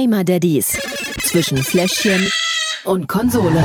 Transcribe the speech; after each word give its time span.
Gamer 0.00 0.24
Daddies 0.24 0.78
zwischen 1.20 1.58
Fläschchen 1.58 2.26
und 2.84 3.06
Konsole. 3.06 3.62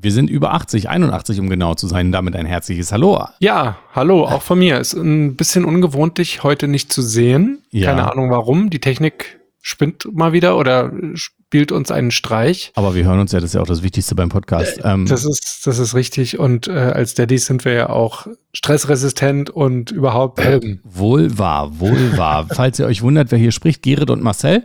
Wir 0.00 0.12
sind 0.12 0.30
über 0.30 0.54
80, 0.54 0.88
81 0.88 1.38
um 1.40 1.50
genau 1.50 1.74
zu 1.74 1.86
sein. 1.88 2.10
Damit 2.10 2.34
ein 2.34 2.46
herzliches 2.46 2.90
Hallo. 2.90 3.26
Ja, 3.40 3.76
hallo, 3.94 4.24
auch 4.24 4.40
von 4.40 4.60
mir. 4.60 4.78
Ist 4.78 4.94
ein 4.94 5.36
bisschen 5.36 5.66
ungewohnt, 5.66 6.16
dich 6.16 6.42
heute 6.42 6.68
nicht 6.68 6.90
zu 6.90 7.02
sehen. 7.02 7.58
Ja. 7.70 7.90
Keine 7.90 8.10
Ahnung 8.10 8.30
warum. 8.30 8.70
Die 8.70 8.80
Technik 8.80 9.37
spinnt 9.68 10.08
mal 10.14 10.32
wieder 10.32 10.56
oder 10.56 10.90
spielt 11.12 11.72
uns 11.72 11.90
einen 11.90 12.10
Streich. 12.10 12.72
Aber 12.74 12.94
wir 12.94 13.04
hören 13.04 13.20
uns 13.20 13.32
ja, 13.32 13.40
das 13.40 13.50
ist 13.50 13.54
ja 13.54 13.60
auch 13.60 13.66
das 13.66 13.82
Wichtigste 13.82 14.14
beim 14.14 14.30
Podcast. 14.30 14.80
Ähm, 14.82 15.04
Das 15.04 15.26
ist, 15.26 15.66
das 15.66 15.78
ist 15.78 15.94
richtig. 15.94 16.38
Und 16.38 16.68
äh, 16.68 16.72
als 16.72 17.14
Daddies 17.14 17.44
sind 17.44 17.66
wir 17.66 17.72
ja 17.72 17.90
auch 17.90 18.26
stressresistent 18.54 19.50
und 19.50 19.90
überhaupt 19.90 20.40
Helden. 20.40 20.80
wohl 20.84 21.38
wahr, 21.38 21.78
wohl 21.80 22.16
wahr. 22.16 22.46
Falls 22.54 22.78
ihr 22.78 22.86
euch 22.86 23.02
wundert, 23.02 23.30
wer 23.30 23.38
hier 23.38 23.52
spricht, 23.52 23.82
Gerrit 23.82 24.08
und 24.08 24.22
Marcel. 24.22 24.64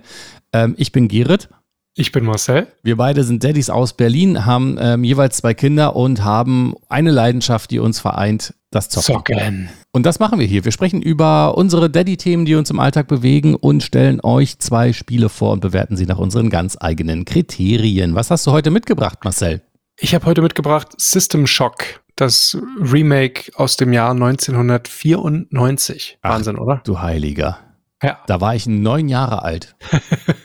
Ähm, 0.54 0.74
ich 0.78 0.94
bin 0.94 1.10
Gerrit. 1.10 1.50
Ich 1.96 2.12
bin 2.12 2.26
Marcel. 2.26 2.66
Wir 2.82 2.98
beide 2.98 3.24
sind 3.24 3.44
Daddys 3.44 3.70
aus 3.70 3.94
Berlin, 3.94 4.48
haben 4.48 4.78
ähm, 4.80 5.04
jeweils 5.04 5.38
zwei 5.38 5.54
Kinder 5.54 5.96
und 5.96 6.24
haben 6.24 6.74
eine 6.90 7.12
Leidenschaft, 7.12 7.70
die 7.70 7.78
uns 7.78 8.00
vereint, 8.00 8.56
das 8.72 8.90
Zocken. 8.90 9.14
Zocken. 9.14 9.70
Und 9.92 10.08
das 10.08 10.18
machen 10.18 10.40
wir 10.40 10.48
hier. 10.48 10.66
Wir 10.66 10.72
sprechen 10.72 11.04
über 11.04 11.56
unsere 11.56 11.92
Daddy-Themen, 11.92 12.46
die 12.46 12.56
uns 12.56 12.72
im 12.72 12.80
Alltag 12.80 13.08
bewegen 13.08 13.54
und 13.54 13.84
stellen 13.84 14.22
euch 14.24 14.58
zwei 14.58 14.92
Spiele 14.92 15.30
vor 15.30 15.52
und 15.52 15.60
bewerten 15.60 15.96
sie 15.96 16.08
nach 16.08 16.18
unseren 16.18 16.50
ganz 16.50 16.76
eigenen 16.80 17.26
Kriterien. 17.26 18.16
Was 18.16 18.32
hast 18.32 18.48
du 18.48 18.52
heute 18.52 18.72
mitgebracht, 18.72 19.20
Marcel? 19.24 19.62
Ich 20.00 20.16
habe 20.16 20.26
heute 20.26 20.42
mitgebracht 20.42 20.88
System 20.98 21.46
Shock, 21.46 22.02
das 22.16 22.58
Remake 22.82 23.52
aus 23.54 23.78
dem 23.78 23.94
Jahr 23.94 24.14
1994. 24.14 26.18
Ach. 26.24 26.32
Wahnsinn, 26.32 26.58
oder? 26.58 26.82
Du 26.86 27.02
Heiliger. 27.02 27.60
Ja. 28.02 28.18
Da 28.26 28.42
war 28.42 28.56
ich 28.56 28.66
neun 28.66 29.10
Jahre 29.10 29.44
alt. 29.44 29.76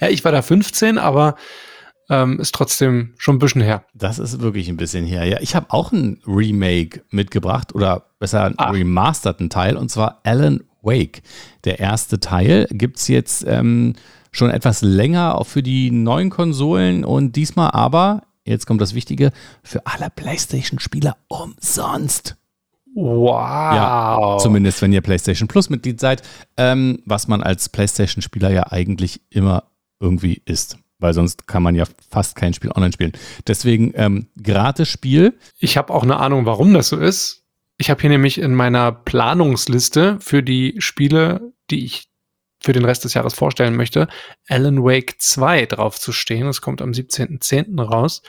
ja, 0.00 0.08
ich 0.08 0.24
war 0.24 0.32
da 0.32 0.42
15, 0.42 0.98
aber 0.98 1.36
ähm, 2.10 2.40
ist 2.40 2.54
trotzdem 2.54 3.14
schon 3.18 3.36
ein 3.36 3.38
bisschen 3.38 3.60
her. 3.60 3.84
Das 3.94 4.18
ist 4.18 4.40
wirklich 4.40 4.68
ein 4.68 4.76
bisschen 4.78 5.04
her. 5.04 5.24
Ja, 5.24 5.38
ich 5.40 5.54
habe 5.54 5.66
auch 5.70 5.92
ein 5.92 6.20
Remake 6.26 7.02
mitgebracht 7.10 7.74
oder 7.74 8.06
besser 8.18 8.44
einen 8.44 8.58
Ah. 8.58 8.70
remasterten 8.70 9.50
Teil 9.50 9.76
und 9.76 9.90
zwar 9.90 10.20
Alan 10.24 10.64
Wake. 10.82 11.22
Der 11.64 11.80
erste 11.80 12.18
Teil 12.18 12.66
gibt 12.70 12.96
es 12.98 13.08
jetzt 13.08 13.44
ähm, 13.46 13.94
schon 14.32 14.50
etwas 14.50 14.80
länger 14.80 15.36
auch 15.36 15.46
für 15.46 15.62
die 15.62 15.90
neuen 15.90 16.30
Konsolen 16.30 17.04
und 17.04 17.36
diesmal 17.36 17.72
aber, 17.72 18.22
jetzt 18.44 18.66
kommt 18.66 18.80
das 18.80 18.94
Wichtige, 18.94 19.32
für 19.62 19.84
alle 19.86 20.08
PlayStation-Spieler 20.08 21.16
umsonst. 21.28 22.36
Wow. 22.94 23.74
Ja, 23.74 24.36
Zumindest 24.40 24.80
wenn 24.82 24.92
ihr 24.92 25.02
PlayStation 25.02 25.46
Plus 25.46 25.68
Mitglied 25.68 26.00
seid, 26.00 26.22
ähm, 26.56 27.00
was 27.04 27.28
man 27.28 27.42
als 27.42 27.68
PlayStation-Spieler 27.68 28.50
ja 28.50 28.72
eigentlich 28.72 29.20
immer 29.30 29.64
irgendwie 30.00 30.42
ist. 30.44 30.78
Weil 30.98 31.14
sonst 31.14 31.46
kann 31.46 31.62
man 31.62 31.74
ja 31.74 31.84
fast 32.10 32.34
kein 32.34 32.54
Spiel 32.54 32.72
online 32.72 32.92
spielen. 32.92 33.12
Deswegen 33.46 33.92
ähm, 33.94 34.26
gratis 34.42 34.88
Spiel. 34.88 35.38
Ich 35.58 35.76
habe 35.76 35.94
auch 35.94 36.02
eine 36.02 36.18
Ahnung, 36.18 36.44
warum 36.44 36.74
das 36.74 36.88
so 36.88 36.96
ist. 36.96 37.44
Ich 37.76 37.90
habe 37.90 38.00
hier 38.00 38.10
nämlich 38.10 38.38
in 38.38 38.54
meiner 38.54 38.90
Planungsliste 38.90 40.18
für 40.20 40.42
die 40.42 40.74
Spiele, 40.78 41.52
die 41.70 41.84
ich 41.84 42.08
für 42.60 42.72
den 42.72 42.84
Rest 42.84 43.04
des 43.04 43.14
Jahres 43.14 43.34
vorstellen 43.34 43.76
möchte, 43.76 44.08
Alan 44.48 44.82
Wake 44.82 45.14
2 45.18 45.66
drauf 45.66 46.00
zu 46.00 46.10
stehen. 46.10 46.46
Das 46.46 46.60
kommt 46.60 46.82
am 46.82 46.90
17.10. 46.90 47.80
raus. 47.80 48.22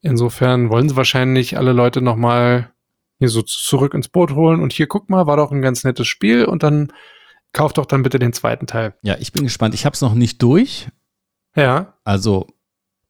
Insofern 0.00 0.70
wollen 0.70 0.88
sie 0.88 0.96
wahrscheinlich 0.96 1.56
alle 1.56 1.72
Leute 1.72 2.00
nochmal 2.00 2.72
hier 3.18 3.28
so 3.28 3.42
zurück 3.42 3.94
ins 3.94 4.08
Boot 4.08 4.32
holen 4.32 4.60
und 4.60 4.72
hier 4.72 4.86
guck 4.86 5.10
mal, 5.10 5.26
war 5.26 5.36
doch 5.36 5.50
ein 5.50 5.62
ganz 5.62 5.82
nettes 5.82 6.06
Spiel 6.06 6.44
und 6.44 6.62
dann 6.62 6.92
kauft 7.52 7.78
doch 7.78 7.86
dann 7.86 8.02
bitte 8.02 8.18
den 8.18 8.32
zweiten 8.32 8.66
Teil. 8.66 8.94
Ja, 9.02 9.16
ich 9.18 9.32
bin 9.32 9.44
gespannt. 9.44 9.74
Ich 9.74 9.84
habe 9.84 9.94
es 9.94 10.00
noch 10.00 10.14
nicht 10.14 10.42
durch. 10.42 10.88
Ja, 11.56 11.94
Also 12.04 12.46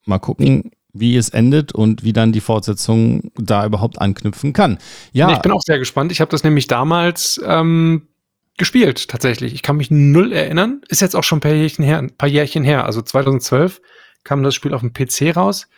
mal 0.07 0.19
gucken, 0.19 0.71
wie 0.93 1.17
es 1.17 1.29
endet 1.29 1.73
und 1.73 2.03
wie 2.03 2.13
dann 2.13 2.33
die 2.33 2.41
Fortsetzung 2.41 3.31
da 3.37 3.67
überhaupt 3.67 4.01
anknüpfen 4.01 4.53
kann. 4.53 4.79
Ja, 5.13 5.33
ich 5.33 5.41
bin 5.41 5.53
auch 5.53 5.61
sehr 5.61 5.79
gespannt. 5.79 6.13
Ich 6.13 6.21
habe 6.21 6.31
das 6.31 6.45
nämlich 6.45 6.67
damals 6.67 7.41
ähm, 7.45 8.09
gespielt, 8.57 9.09
tatsächlich. 9.09 9.55
Ich 9.55 9.63
kann 9.63 9.77
mich 9.77 9.91
null 9.91 10.33
erinnern. 10.33 10.81
Ist 10.89 11.03
jetzt 11.03 11.15
auch 11.15 11.25
schon 11.25 11.39
ein 11.39 11.43
paar 11.43 11.53
Jährchen 11.53 11.85
her. 11.85 11.99
Ein 11.99 12.17
paar 12.17 12.29
Jährchen 12.29 12.65
her. 12.65 12.85
Also 12.87 13.03
2012 13.03 13.81
kam 14.25 14.43
das 14.43 14.55
Spiel 14.55 14.75
auf 14.75 14.81
dem 14.81 14.93
PC 14.93 15.37
raus. 15.37 15.69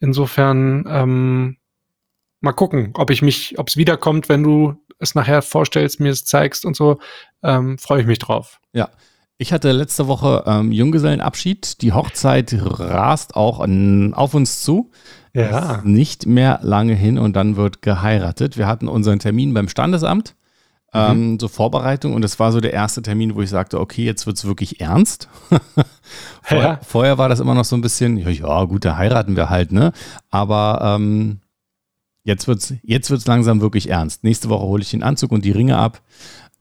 Insofern 0.00 0.84
ähm, 0.88 1.56
mal 2.40 2.52
gucken, 2.52 2.90
ob 2.94 3.10
ich 3.10 3.22
mich, 3.22 3.58
ob 3.58 3.68
es 3.68 3.76
wiederkommt, 3.76 4.28
wenn 4.28 4.42
du 4.42 4.74
es 5.00 5.14
nachher 5.14 5.42
vorstellst, 5.42 5.98
mir 6.00 6.10
es 6.10 6.24
zeigst 6.24 6.64
und 6.64 6.76
so. 6.76 6.98
Ähm, 7.42 7.78
Freue 7.78 8.02
ich 8.02 8.06
mich 8.06 8.18
drauf. 8.18 8.60
Ich 9.42 9.54
hatte 9.54 9.72
letzte 9.72 10.06
Woche 10.06 10.44
ähm, 10.46 10.70
Junggesellenabschied. 10.70 11.80
Die 11.80 11.94
Hochzeit 11.94 12.54
rast 12.60 13.36
auch 13.36 13.60
an, 13.60 14.12
auf 14.12 14.34
uns 14.34 14.60
zu. 14.60 14.90
Ist 15.78 15.84
nicht 15.84 16.26
mehr 16.26 16.58
lange 16.62 16.92
hin 16.92 17.16
und 17.18 17.36
dann 17.36 17.56
wird 17.56 17.80
geheiratet. 17.80 18.58
Wir 18.58 18.66
hatten 18.66 18.86
unseren 18.86 19.18
Termin 19.18 19.54
beim 19.54 19.68
Standesamt, 19.70 20.34
ähm, 20.92 21.38
so 21.40 21.48
Vorbereitung 21.48 22.12
und 22.12 22.22
es 22.22 22.38
war 22.38 22.52
so 22.52 22.60
der 22.60 22.74
erste 22.74 23.00
Termin, 23.00 23.34
wo 23.34 23.40
ich 23.40 23.48
sagte, 23.48 23.80
okay, 23.80 24.04
jetzt 24.04 24.26
wird 24.26 24.36
es 24.36 24.44
wirklich 24.44 24.82
ernst. 24.82 25.30
vorher, 26.42 26.68
Ja. 26.72 26.80
vorher 26.86 27.16
war 27.16 27.30
das 27.30 27.40
immer 27.40 27.54
noch 27.54 27.64
so 27.64 27.76
ein 27.76 27.80
bisschen, 27.80 28.18
ja, 28.18 28.28
ja 28.28 28.64
gut, 28.64 28.84
da 28.84 28.98
heiraten 28.98 29.36
wir 29.36 29.48
halt, 29.48 29.72
ne? 29.72 29.92
Aber 30.30 30.80
ähm, 30.98 31.38
jetzt 32.30 32.48
wird 32.48 32.60
es 32.60 32.74
jetzt 32.82 33.10
wird's 33.10 33.26
langsam 33.26 33.60
wirklich 33.60 33.88
ernst. 33.88 34.24
Nächste 34.24 34.48
Woche 34.48 34.64
hole 34.64 34.82
ich 34.82 34.90
den 34.90 35.02
Anzug 35.02 35.32
und 35.32 35.44
die 35.44 35.50
Ringe 35.50 35.76
ab. 35.76 36.00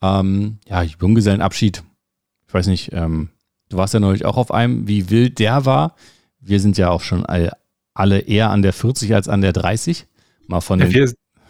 Ähm, 0.02 0.58
ja, 0.68 0.82
Junggesellenabschied. 0.82 1.84
Ich 2.48 2.54
weiß 2.54 2.68
nicht, 2.68 2.92
ähm, 2.94 3.30
du 3.70 3.78
warst 3.78 3.94
ja 3.94 4.00
neulich 4.00 4.26
auch 4.26 4.38
auf 4.38 4.52
einem, 4.52 4.88
wie 4.88 5.10
wild 5.10 5.40
der 5.40 5.66
war. 5.66 5.96
Wir 6.40 6.60
sind 6.60 6.78
ja 6.78 6.90
auch 6.90 7.02
schon 7.02 7.26
all, 7.26 7.52
alle 7.94 8.20
eher 8.20 8.50
an 8.50 8.62
der 8.62 8.74
40 8.74 9.14
als 9.14 9.30
an 9.30 9.42
der 9.42 9.54
30. 9.54 10.08
Mal 10.48 10.62
von 10.62 10.80
den, 10.80 10.92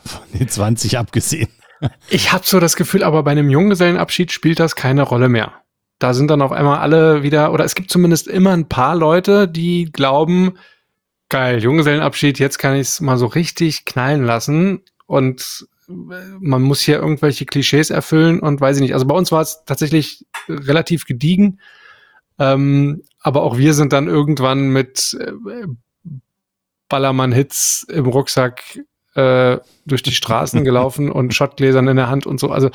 von 0.04 0.22
den 0.38 0.48
20 0.48 0.98
abgesehen. 0.98 1.50
Ich 2.10 2.34
habe 2.34 2.44
so 2.46 2.60
das 2.60 2.76
Gefühl, 2.76 3.06
aber 3.06 3.24
bei 3.24 3.32
einem 3.32 3.50
Junggesellenabschied 3.50 4.34
spielt 4.34 4.60
das 4.60 4.76
keine 4.76 5.04
Rolle 5.04 5.30
mehr. 5.30 5.54
Da 5.98 6.14
sind 6.14 6.30
dann 6.30 6.42
auf 6.42 6.52
einmal 6.52 6.80
alle 6.80 7.24
wieder, 7.24 7.54
oder 7.54 7.64
es 7.64 7.74
gibt 7.74 7.90
zumindest 7.90 8.28
immer 8.28 8.52
ein 8.52 8.68
paar 8.68 8.98
Leute, 8.98 9.48
die 9.48 9.86
glauben, 9.86 10.58
geil, 11.30 11.62
Junggesellenabschied, 11.64 12.40
jetzt 12.40 12.58
kann 12.58 12.76
ich 12.76 12.82
es 12.82 13.02
mal 13.02 13.18
so 13.18 13.28
richtig 13.28 13.86
knallen 13.86 14.24
lassen 14.24 14.82
und 15.06 15.68
äh, 15.88 15.94
man 16.40 16.62
muss 16.62 16.82
hier 16.82 16.98
irgendwelche 16.98 17.46
Klischees 17.46 17.92
erfüllen 17.92 18.40
und 18.40 18.60
weiß 18.60 18.78
ich 18.78 18.82
nicht. 18.82 18.94
Also 18.94 19.06
bei 19.06 19.16
uns 19.16 19.32
war 19.32 19.42
es 19.42 19.64
tatsächlich 19.66 20.26
relativ 20.48 21.06
gediegen, 21.06 21.60
ähm, 22.40 23.04
aber 23.22 23.44
auch 23.44 23.58
wir 23.58 23.74
sind 23.74 23.94
dann 23.94 24.08
irgendwann 24.08 24.70
mit 24.70 25.18
äh, 25.20 25.68
Ballermann-Hits 26.90 27.86
im 27.90 28.08
Rucksack 28.08 28.80
äh, 29.14 29.58
durch 29.86 30.02
die 30.04 30.12
Straßen 30.12 30.64
gelaufen 30.64 31.12
und 31.12 31.34
Schottgläsern 31.34 31.88
in 31.88 31.98
der 31.98 32.10
Hand 32.10 32.26
und 32.26 32.40
so. 32.40 32.50
Also 32.50 32.72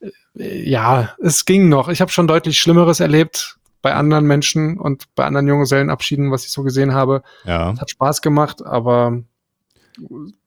äh, 0.00 0.68
ja, 0.68 1.14
es 1.22 1.44
ging 1.44 1.68
noch. 1.68 1.88
Ich 1.88 2.00
habe 2.00 2.10
schon 2.10 2.26
deutlich 2.26 2.58
Schlimmeres 2.58 3.00
erlebt 3.00 3.58
bei 3.84 3.94
anderen 3.94 4.24
Menschen 4.24 4.78
und 4.78 5.14
bei 5.14 5.26
anderen 5.26 5.46
Junggesellenabschieden, 5.46 6.30
was 6.30 6.46
ich 6.46 6.52
so 6.52 6.62
gesehen 6.62 6.94
habe. 6.94 7.22
Ja. 7.44 7.78
Hat 7.78 7.90
Spaß 7.90 8.22
gemacht, 8.22 8.64
aber 8.64 9.22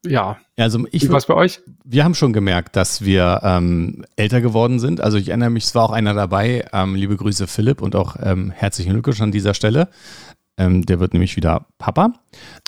ja. 0.03 0.37
Also 0.57 0.87
ich, 0.91 1.07
war's 1.11 1.27
bei 1.27 1.35
euch? 1.35 1.61
wir 1.85 2.03
haben 2.03 2.15
schon 2.15 2.33
gemerkt, 2.33 2.75
dass 2.75 3.05
wir 3.05 3.41
ähm, 3.43 4.03
älter 4.15 4.41
geworden 4.41 4.79
sind. 4.79 5.01
Also 5.01 5.19
ich 5.19 5.29
erinnere 5.29 5.51
mich, 5.51 5.65
es 5.65 5.75
war 5.75 5.83
auch 5.83 5.91
einer 5.91 6.15
dabei. 6.15 6.65
Ähm, 6.73 6.95
liebe 6.95 7.15
Grüße 7.15 7.45
Philipp 7.45 7.83
und 7.83 7.95
auch 7.95 8.15
ähm, 8.19 8.49
herzlichen 8.49 8.93
Glückwunsch 8.93 9.21
an 9.21 9.31
dieser 9.31 9.53
Stelle. 9.53 9.87
Ähm, 10.57 10.83
der 10.83 10.99
wird 10.99 11.13
nämlich 11.13 11.35
wieder 11.35 11.67
Papa. 11.77 12.13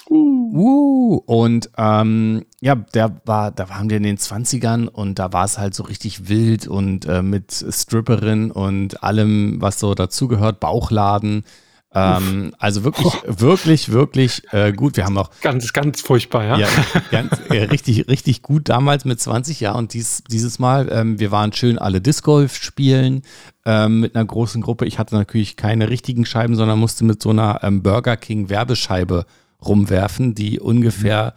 Uh, 0.07 0.38
und 0.53 1.69
ähm, 1.77 2.45
ja, 2.61 2.75
der 2.75 3.21
war, 3.25 3.51
da 3.51 3.69
waren 3.69 3.89
wir 3.89 3.97
in 3.97 4.03
den 4.03 4.17
20ern 4.17 4.87
und 4.87 5.19
da 5.19 5.33
war 5.33 5.45
es 5.45 5.57
halt 5.57 5.73
so 5.75 5.83
richtig 5.83 6.29
wild 6.29 6.67
und 6.67 7.05
äh, 7.05 7.21
mit 7.21 7.51
Stripperin 7.69 8.51
und 8.51 9.03
allem, 9.03 9.61
was 9.61 9.79
so 9.79 9.93
dazugehört, 9.93 10.59
Bauchladen. 10.59 11.43
Ähm, 11.91 12.53
also 12.59 12.83
wirklich, 12.83 13.13
wirklich, 13.25 13.91
wirklich 13.91 14.43
äh, 14.51 14.71
gut. 14.71 14.95
Wir 14.95 15.05
haben 15.05 15.17
auch 15.17 15.31
Ganz, 15.41 15.73
ganz 15.73 16.01
furchtbar, 16.01 16.45
ja. 16.45 16.57
ja, 16.57 16.67
ganz, 17.09 17.31
äh, 17.49 17.63
richtig, 17.63 18.07
richtig 18.07 18.43
gut 18.43 18.69
damals 18.69 19.05
mit 19.05 19.19
20 19.19 19.59
Jahren 19.59 19.77
und 19.77 19.93
dies, 19.93 20.23
dieses 20.29 20.59
Mal, 20.59 20.89
ähm, 20.91 21.19
wir 21.19 21.31
waren 21.31 21.51
schön 21.51 21.79
alle 21.79 21.99
Disc 21.99 22.23
Golf 22.23 22.55
spielen 22.55 23.23
ähm, 23.65 24.01
mit 24.01 24.15
einer 24.15 24.25
großen 24.25 24.61
Gruppe. 24.61 24.85
Ich 24.85 24.99
hatte 24.99 25.15
natürlich 25.15 25.55
keine 25.55 25.89
richtigen 25.89 26.25
Scheiben, 26.25 26.55
sondern 26.55 26.77
musste 26.77 27.05
mit 27.05 27.23
so 27.23 27.31
einer 27.31 27.59
ähm, 27.63 27.81
Burger 27.81 28.17
King 28.17 28.49
Werbescheibe 28.49 29.25
rumwerfen, 29.65 30.35
die 30.35 30.59
ungefähr, 30.59 31.33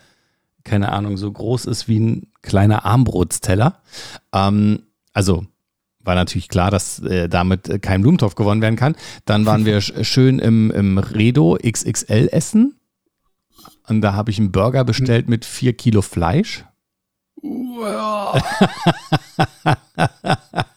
keine 0.64 0.92
Ahnung, 0.92 1.16
so 1.16 1.30
groß 1.30 1.66
ist 1.66 1.88
wie 1.88 2.00
ein 2.00 2.26
kleiner 2.42 2.84
Armbrotsteller. 2.84 3.80
Ähm, 4.32 4.82
also 5.12 5.46
war 6.04 6.14
natürlich 6.14 6.48
klar, 6.48 6.70
dass 6.70 6.98
äh, 7.00 7.28
damit 7.28 7.68
äh, 7.68 7.78
kein 7.78 8.02
Blumentopf 8.02 8.34
gewonnen 8.34 8.62
werden 8.62 8.76
kann. 8.76 8.96
Dann 9.24 9.46
waren 9.46 9.64
wir 9.64 9.80
sch 9.80 9.92
schön 10.02 10.38
im, 10.38 10.70
im 10.70 10.98
Redo 10.98 11.56
XXL 11.56 12.28
essen. 12.32 12.78
Und 13.88 14.00
da 14.00 14.14
habe 14.14 14.30
ich 14.30 14.38
einen 14.38 14.52
Burger 14.52 14.84
bestellt 14.84 15.28
mit 15.28 15.44
vier 15.44 15.72
Kilo 15.72 16.02
Fleisch. 16.02 16.64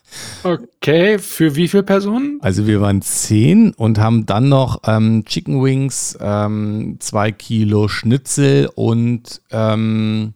Okay, 0.45 1.17
für 1.17 1.55
wie 1.55 1.67
viele 1.67 1.81
Personen? 1.81 2.37
Also 2.41 2.67
wir 2.67 2.79
waren 2.79 3.01
zehn 3.01 3.73
und 3.73 3.97
haben 3.97 4.27
dann 4.27 4.47
noch 4.47 4.81
ähm, 4.85 5.25
Chicken 5.25 5.63
Wings, 5.63 6.15
ähm, 6.21 6.97
zwei 6.99 7.31
Kilo 7.31 7.87
Schnitzel 7.87 8.69
und 8.75 9.41
ähm, 9.49 10.35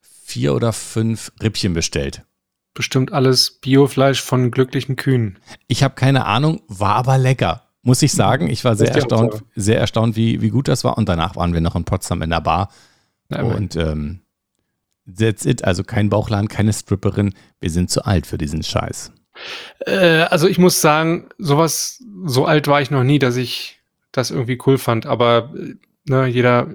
vier 0.00 0.52
oder 0.52 0.72
fünf 0.72 1.30
Rippchen 1.40 1.74
bestellt. 1.74 2.22
Bestimmt 2.74 3.12
alles 3.12 3.52
Biofleisch 3.60 4.20
von 4.20 4.50
glücklichen 4.50 4.96
Kühen. 4.96 5.38
Ich 5.68 5.84
habe 5.84 5.94
keine 5.94 6.26
Ahnung, 6.26 6.62
war 6.66 6.96
aber 6.96 7.16
lecker. 7.16 7.62
Muss 7.82 8.02
ich 8.02 8.10
sagen, 8.10 8.50
ich 8.50 8.64
war 8.64 8.74
sehr 8.74 8.92
erstaunt, 8.92 9.44
sehr 9.54 9.78
erstaunt, 9.78 10.16
wie, 10.16 10.40
wie 10.42 10.48
gut 10.48 10.66
das 10.66 10.82
war. 10.82 10.98
Und 10.98 11.08
danach 11.08 11.36
waren 11.36 11.52
wir 11.52 11.60
noch 11.60 11.76
in 11.76 11.84
Potsdam 11.84 12.20
in 12.22 12.30
der 12.30 12.40
Bar. 12.40 12.68
Ja, 13.30 13.42
und 13.42 13.76
ähm, 13.76 14.23
that's 15.06 15.44
it. 15.44 15.64
Also 15.64 15.84
kein 15.84 16.08
Bauchladen, 16.08 16.48
keine 16.48 16.72
Stripperin. 16.72 17.34
Wir 17.60 17.70
sind 17.70 17.90
zu 17.90 18.04
alt 18.04 18.26
für 18.26 18.38
diesen 18.38 18.62
Scheiß. 18.62 19.12
Äh, 19.86 20.22
also 20.22 20.48
ich 20.48 20.58
muss 20.58 20.80
sagen, 20.80 21.28
sowas, 21.38 22.02
so 22.24 22.46
alt 22.46 22.68
war 22.68 22.80
ich 22.80 22.90
noch 22.90 23.04
nie, 23.04 23.18
dass 23.18 23.36
ich 23.36 23.80
das 24.12 24.30
irgendwie 24.30 24.58
cool 24.66 24.78
fand. 24.78 25.06
Aber 25.06 25.52
ne, 26.04 26.26
jeder 26.26 26.74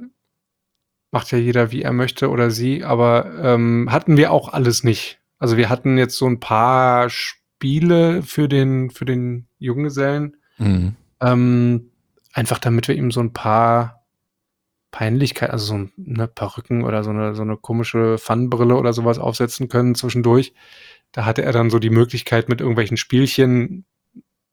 macht 1.11 1.31
ja 1.31 1.37
jeder, 1.37 1.71
wie 1.71 1.81
er 1.81 1.93
möchte 1.93 2.29
oder 2.29 2.51
sie. 2.51 2.83
Aber 2.83 3.31
ähm, 3.41 3.87
hatten 3.91 4.17
wir 4.17 4.31
auch 4.31 4.49
alles 4.53 4.83
nicht. 4.83 5.19
Also 5.37 5.57
wir 5.57 5.69
hatten 5.69 5.97
jetzt 5.97 6.17
so 6.17 6.27
ein 6.27 6.39
paar 6.39 7.09
Spiele 7.09 8.21
für 8.23 8.47
den, 8.47 8.91
für 8.91 9.05
den 9.05 9.47
Junggesellen. 9.57 10.37
Mhm. 10.57 10.95
Ähm, 11.21 11.91
einfach 12.33 12.59
damit 12.59 12.87
wir 12.87 12.95
ihm 12.95 13.11
so 13.11 13.21
ein 13.21 13.33
paar 13.33 13.98
Peinlichkeiten, 14.91 15.51
also 15.51 15.65
so 15.65 15.89
eine 16.05 16.27
Perücken 16.27 16.83
oder 16.83 17.03
so 17.03 17.11
eine, 17.11 17.35
so 17.35 17.41
eine 17.41 17.57
komische 17.57 18.17
Pfannenbrille 18.17 18.75
oder 18.75 18.93
sowas 18.93 19.19
aufsetzen 19.19 19.69
können 19.69 19.95
zwischendurch. 19.95 20.53
Da 21.11 21.25
hatte 21.25 21.43
er 21.43 21.51
dann 21.51 21.69
so 21.69 21.79
die 21.79 21.89
Möglichkeit, 21.89 22.49
mit 22.49 22.61
irgendwelchen 22.61 22.97
Spielchen 22.97 23.85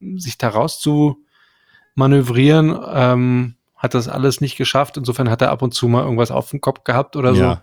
sich 0.01 0.39
da 0.39 0.49
raus 0.49 0.81
zu 0.81 1.25
manövrieren. 1.95 2.79
Ähm, 2.87 3.55
hat 3.75 3.95
das 3.95 4.09
alles 4.09 4.41
nicht 4.41 4.57
geschafft. 4.57 4.97
Insofern 4.97 5.31
hat 5.31 5.43
er 5.43 5.51
ab 5.51 5.63
und 5.63 5.73
zu 5.73 5.89
mal 5.89 6.03
irgendwas 6.03 6.31
auf 6.31 6.51
dem 6.51 6.61
Kopf 6.61 6.85
gehabt 6.85 7.17
oder 7.17 7.33
ja. 7.33 7.55
so. 7.55 7.61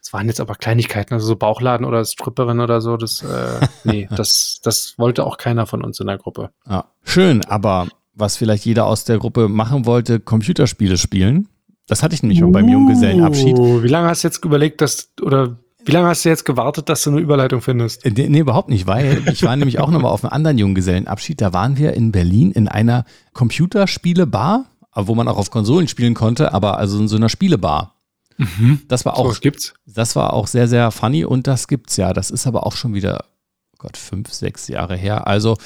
Es 0.00 0.12
waren 0.12 0.26
jetzt 0.26 0.40
aber 0.40 0.54
Kleinigkeiten, 0.54 1.14
also 1.14 1.26
so 1.26 1.36
Bauchladen 1.36 1.86
oder 1.86 2.04
Stripperin 2.04 2.60
oder 2.60 2.80
so. 2.80 2.96
Das, 2.96 3.22
äh, 3.22 3.66
nee, 3.84 4.08
das, 4.10 4.60
das 4.62 4.98
wollte 4.98 5.24
auch 5.24 5.36
keiner 5.36 5.66
von 5.66 5.84
uns 5.84 6.00
in 6.00 6.06
der 6.06 6.18
Gruppe. 6.18 6.50
Ja, 6.66 6.86
schön, 7.04 7.44
aber 7.44 7.88
was 8.14 8.36
vielleicht 8.36 8.64
jeder 8.64 8.86
aus 8.86 9.04
der 9.04 9.18
Gruppe 9.18 9.48
machen 9.48 9.86
wollte, 9.86 10.20
Computerspiele 10.20 10.96
spielen. 10.96 11.48
Das 11.86 12.02
hatte 12.02 12.14
ich 12.14 12.22
nämlich 12.22 12.38
schon 12.38 12.52
beim 12.52 12.68
Junggesellenabschied. 12.68 13.56
Wie 13.58 13.88
lange 13.88 14.08
hast 14.08 14.24
du 14.24 14.28
jetzt 14.28 14.44
überlegt, 14.44 14.80
dass, 14.80 15.10
oder 15.20 15.58
wie 15.84 15.92
lange 15.92 16.08
hast 16.08 16.24
du 16.24 16.30
jetzt 16.30 16.44
gewartet, 16.44 16.88
dass 16.88 17.02
du 17.02 17.10
eine 17.10 17.20
Überleitung 17.20 17.60
findest? 17.60 18.04
Äh, 18.06 18.10
nee, 18.10 18.28
nee 18.28 18.38
überhaupt 18.38 18.70
nicht, 18.70 18.86
weil 18.86 19.22
ich 19.32 19.42
war 19.42 19.54
nämlich 19.56 19.78
auch 19.78 19.90
nochmal 19.90 20.12
auf 20.12 20.24
einem 20.24 20.32
anderen 20.32 20.58
Junggesellenabschied. 20.58 21.40
Da 21.40 21.52
waren 21.52 21.76
wir 21.76 21.92
in 21.92 22.12
Berlin 22.12 22.52
in 22.52 22.68
einer 22.68 23.04
Computerspielebar, 23.34 24.66
wo 24.94 25.14
man 25.14 25.28
auch 25.28 25.36
auf 25.36 25.50
Konsolen 25.50 25.88
spielen 25.88 26.14
konnte, 26.14 26.54
aber 26.54 26.78
also 26.78 26.98
in 26.98 27.08
so 27.08 27.16
einer 27.16 27.28
Spielebar. 27.28 27.94
Mhm. 28.38 28.80
Das 28.88 29.04
war 29.04 29.18
auch, 29.18 29.34
so, 29.34 29.40
gibt's. 29.40 29.74
das 29.86 30.16
war 30.16 30.32
auch 30.32 30.46
sehr, 30.46 30.68
sehr 30.68 30.90
funny 30.90 31.24
und 31.24 31.46
das 31.46 31.68
gibt's 31.68 31.96
ja. 31.96 32.12
Das 32.12 32.30
ist 32.30 32.46
aber 32.46 32.66
auch 32.66 32.76
schon 32.76 32.94
wieder, 32.94 33.26
oh 33.74 33.76
Gott, 33.78 33.96
fünf, 33.96 34.32
sechs 34.32 34.68
Jahre 34.68 34.96
her. 34.96 35.26
Also, 35.26 35.56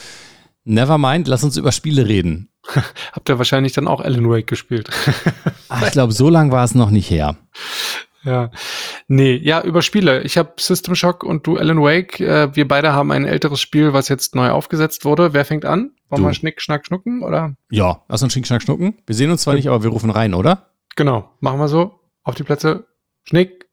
never 0.64 0.98
mind, 0.98 1.28
lass 1.28 1.44
uns 1.44 1.56
über 1.56 1.72
Spiele 1.72 2.08
reden. 2.08 2.47
Habt 3.12 3.28
ihr 3.28 3.38
wahrscheinlich 3.38 3.72
dann 3.72 3.88
auch 3.88 4.00
Alan 4.00 4.28
Wake 4.28 4.46
gespielt? 4.46 4.90
Ach, 5.68 5.82
ich 5.82 5.92
glaube, 5.92 6.12
so 6.12 6.28
lang 6.28 6.50
war 6.52 6.64
es 6.64 6.74
noch 6.74 6.90
nicht 6.90 7.10
her. 7.10 7.36
Ja, 8.24 8.50
nee, 9.06 9.36
ja, 9.36 9.62
über 9.62 9.80
Spiele. 9.80 10.22
Ich 10.22 10.36
habe 10.36 10.52
System 10.58 10.94
Shock 10.94 11.22
und 11.22 11.46
du 11.46 11.56
Alan 11.56 11.80
Wake. 11.80 12.20
Äh, 12.20 12.54
wir 12.54 12.66
beide 12.66 12.92
haben 12.92 13.12
ein 13.12 13.24
älteres 13.24 13.60
Spiel, 13.60 13.92
was 13.92 14.08
jetzt 14.08 14.34
neu 14.34 14.50
aufgesetzt 14.50 15.04
wurde. 15.04 15.32
Wer 15.32 15.44
fängt 15.44 15.64
an? 15.64 15.92
Wollen 16.08 16.24
wir 16.24 16.34
Schnick, 16.34 16.60
Schnack, 16.60 16.84
Schnucken, 16.86 17.22
oder? 17.22 17.54
Ja, 17.70 18.02
lass 18.08 18.22
uns 18.22 18.32
Schnick, 18.32 18.46
Schnack, 18.46 18.62
Schnucken. 18.62 18.98
Wir 19.06 19.14
sehen 19.14 19.30
uns 19.30 19.42
zwar 19.42 19.54
nicht, 19.54 19.68
aber 19.68 19.82
wir 19.82 19.90
rufen 19.90 20.10
rein, 20.10 20.34
oder? 20.34 20.70
Genau, 20.96 21.30
machen 21.40 21.60
wir 21.60 21.68
so 21.68 22.00
auf 22.22 22.34
die 22.34 22.42
Plätze. 22.42 22.86
Schnick, 23.24 23.68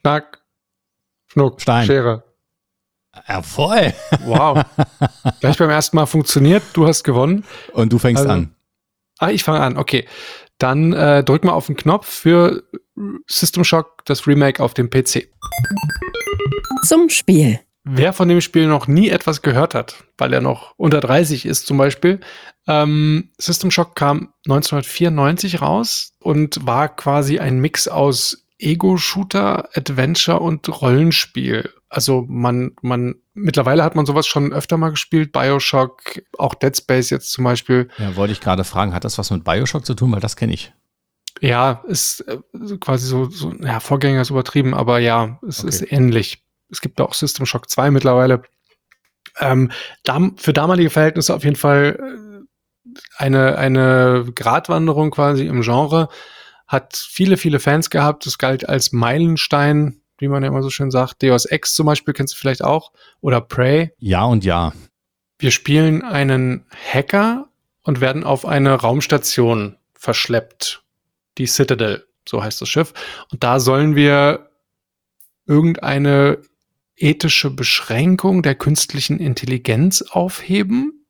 Schnack, 0.00 0.42
Schnuck, 1.26 1.60
Stein. 1.60 1.86
Schere. 1.86 2.24
Ja, 3.28 3.42
voll. 3.42 3.92
Wow. 4.24 4.64
Gleich 5.40 5.56
beim 5.58 5.70
ersten 5.70 5.96
Mal 5.96 6.06
funktioniert. 6.06 6.62
Du 6.74 6.86
hast 6.86 7.02
gewonnen. 7.04 7.44
Und 7.72 7.92
du 7.92 7.98
fängst 7.98 8.22
also, 8.22 8.32
an. 8.32 8.54
Ah, 9.18 9.30
ich 9.30 9.44
fange 9.44 9.60
an. 9.60 9.76
Okay. 9.76 10.06
Dann 10.58 10.92
äh, 10.92 11.22
drück 11.22 11.44
mal 11.44 11.52
auf 11.52 11.66
den 11.66 11.76
Knopf 11.76 12.06
für 12.06 12.62
System 13.26 13.64
Shock, 13.64 14.04
das 14.04 14.26
Remake 14.26 14.62
auf 14.62 14.74
dem 14.74 14.88
PC. 14.88 15.28
Zum 16.84 17.10
Spiel. 17.10 17.60
Wer 17.84 18.12
von 18.12 18.28
dem 18.28 18.40
Spiel 18.40 18.66
noch 18.66 18.88
nie 18.88 19.10
etwas 19.10 19.42
gehört 19.42 19.74
hat, 19.74 20.04
weil 20.18 20.32
er 20.32 20.40
noch 20.40 20.74
unter 20.76 21.00
30 21.00 21.46
ist 21.46 21.66
zum 21.66 21.78
Beispiel, 21.78 22.20
ähm, 22.66 23.30
System 23.38 23.70
Shock 23.70 23.94
kam 23.94 24.32
1994 24.46 25.62
raus 25.62 26.12
und 26.18 26.66
war 26.66 26.88
quasi 26.88 27.38
ein 27.38 27.60
Mix 27.60 27.86
aus 27.86 28.44
Ego-Shooter, 28.58 29.68
Adventure 29.74 30.40
und 30.40 30.68
Rollenspiel. 30.80 31.70
Also 31.88 32.24
man, 32.28 32.72
man, 32.82 33.16
mittlerweile 33.34 33.84
hat 33.84 33.94
man 33.94 34.06
sowas 34.06 34.26
schon 34.26 34.52
öfter 34.52 34.76
mal 34.76 34.90
gespielt, 34.90 35.32
Bioshock, 35.32 36.22
auch 36.36 36.54
Dead 36.54 36.76
Space 36.76 37.10
jetzt 37.10 37.32
zum 37.32 37.44
Beispiel. 37.44 37.88
Ja, 37.98 38.16
wollte 38.16 38.32
ich 38.32 38.40
gerade 38.40 38.64
fragen, 38.64 38.92
hat 38.92 39.04
das 39.04 39.18
was 39.18 39.30
mit 39.30 39.44
Bioshock 39.44 39.86
zu 39.86 39.94
tun? 39.94 40.12
Weil 40.12 40.20
das 40.20 40.36
kenne 40.36 40.52
ich. 40.52 40.72
Ja, 41.40 41.82
ist 41.86 42.20
äh, 42.20 42.38
quasi 42.80 43.06
so, 43.06 43.26
so, 43.26 43.52
ja, 43.60 43.78
Vorgänger 43.80 44.22
ist 44.22 44.30
übertrieben, 44.30 44.74
aber 44.74 44.98
ja, 44.98 45.38
es 45.46 45.60
okay. 45.60 45.68
ist 45.68 45.92
ähnlich 45.92 46.42
es 46.70 46.80
gibt 46.80 47.00
auch 47.00 47.14
System 47.14 47.46
Shock 47.46 47.70
2 47.70 47.90
mittlerweile. 47.90 48.42
Ähm, 49.38 49.70
dam 50.02 50.36
für 50.38 50.52
damalige 50.52 50.90
Verhältnisse 50.90 51.34
auf 51.34 51.44
jeden 51.44 51.56
Fall 51.56 51.98
äh, 51.98 52.96
eine, 53.16 53.58
eine 53.58 54.26
Gratwanderung 54.34 55.10
quasi 55.10 55.46
im 55.46 55.62
Genre. 55.62 56.08
Hat 56.66 56.96
viele, 56.96 57.36
viele 57.36 57.60
Fans 57.60 57.90
gehabt. 57.90 58.26
Es 58.26 58.38
galt 58.38 58.68
als 58.68 58.92
Meilenstein, 58.92 60.00
wie 60.18 60.28
man 60.28 60.42
ja 60.42 60.48
immer 60.48 60.62
so 60.62 60.70
schön 60.70 60.90
sagt. 60.90 61.22
Deus 61.22 61.44
Ex 61.44 61.74
zum 61.74 61.86
Beispiel 61.86 62.14
kennst 62.14 62.34
du 62.34 62.38
vielleicht 62.38 62.64
auch. 62.64 62.92
Oder 63.20 63.40
Prey. 63.40 63.92
Ja 63.98 64.24
und 64.24 64.44
ja. 64.44 64.72
Wir 65.38 65.50
spielen 65.50 66.02
einen 66.02 66.64
Hacker 66.92 67.48
und 67.82 68.00
werden 68.00 68.24
auf 68.24 68.46
eine 68.46 68.74
Raumstation 68.74 69.76
verschleppt. 69.94 70.82
Die 71.38 71.46
Citadel, 71.46 72.06
so 72.26 72.42
heißt 72.42 72.60
das 72.60 72.68
Schiff. 72.68 72.94
Und 73.30 73.44
da 73.44 73.60
sollen 73.60 73.94
wir 73.94 74.50
irgendeine 75.46 76.38
ethische 76.96 77.50
Beschränkung 77.50 78.42
der 78.42 78.54
künstlichen 78.54 79.18
Intelligenz 79.18 80.02
aufheben. 80.02 81.06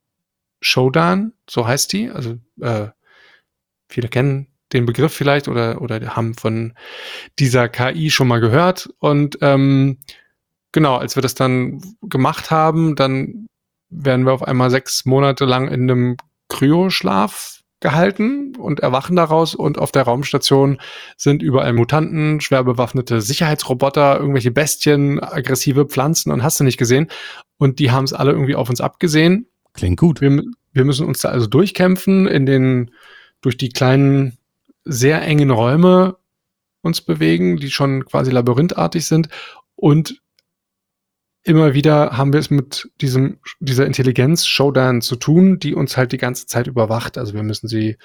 Shodan, 0.61 1.33
so 1.49 1.67
heißt 1.67 1.93
die. 1.93 2.11
Also 2.11 2.39
äh, 2.61 2.89
viele 3.89 4.09
kennen 4.09 4.49
den 4.73 4.87
Begriff 4.87 5.13
vielleicht 5.13 5.49
oder, 5.49 5.81
oder 5.81 6.17
haben 6.17 6.35
von 6.35 6.75
dieser 7.39 7.69
KI 7.69 8.11
schon 8.11 8.29
mal 8.29 8.41
gehört. 8.41 8.89
Und 8.99 9.39
ähm, 9.41 9.99
genau, 10.73 10.97
als 10.97 11.17
wir 11.17 11.23
das 11.23 11.35
dann 11.35 11.81
gemacht 12.03 12.51
haben, 12.51 12.97
dann 12.97 13.47
werden 13.89 14.27
wir 14.27 14.33
auf 14.33 14.43
einmal 14.43 14.71
sechs 14.71 15.05
Monate 15.05 15.45
lang 15.45 15.69
in 15.69 15.83
einem 15.83 16.17
Kryoschlaf 16.49 17.61
gehalten 17.81 18.57
und 18.57 18.81
erwachen 18.81 19.17
daraus 19.17 19.55
und 19.55 19.79
auf 19.79 19.93
der 19.93 20.05
Raumstation 20.05 20.81
sind 21.17 21.43
überall 21.43 21.73
Mutanten, 21.73 22.41
schwer 22.41 22.65
bewaffnete 22.65 23.21
Sicherheitsroboter, 23.21 24.19
irgendwelche 24.19 24.51
Bestien, 24.51 25.23
aggressive 25.23 25.87
Pflanzen 25.87 26.33
und 26.33 26.43
hast 26.43 26.59
du 26.59 26.65
nicht 26.65 26.79
gesehen. 26.79 27.09
Und 27.59 27.79
die 27.79 27.91
haben 27.91 28.05
es 28.05 28.13
alle 28.13 28.33
irgendwie 28.33 28.55
auf 28.55 28.71
uns 28.71 28.81
abgesehen. 28.81 29.49
Klingt 29.75 29.99
gut. 29.99 30.21
Wir, 30.21 30.43
wir 30.73 30.85
müssen 30.85 31.07
uns 31.07 31.21
da 31.21 31.29
also 31.29 31.47
durchkämpfen, 31.47 32.27
in 32.27 32.47
den, 32.47 32.91
durch 33.43 33.57
die 33.57 33.69
kleinen, 33.69 34.39
sehr 34.87 35.23
engen 35.23 35.51
Räume 35.51 36.17
uns 36.83 37.01
bewegen, 37.01 37.57
die 37.57 37.71
schon 37.71 38.05
quasi 38.05 38.31
labyrinthartig 38.31 39.07
sind 39.07 39.29
und 39.75 40.21
immer 41.47 41.75
wieder 41.75 42.17
haben 42.17 42.33
wir 42.33 42.41
es 42.41 42.51
mit 42.51 42.91
diesem, 43.01 43.39
dieser 43.61 43.87
Intelligenz 43.87 44.47
Showdown 44.47 45.01
zu 45.01 45.17
tun, 45.17 45.59
die 45.59 45.75
uns 45.75 45.97
halt 45.97 46.13
die 46.13 46.19
ganze 46.19 46.47
Zeit 46.47 46.67
überwacht. 46.67 47.19
Also 47.19 47.35
wir 47.35 47.45
müssen 47.45 47.69
sie, 47.69 47.97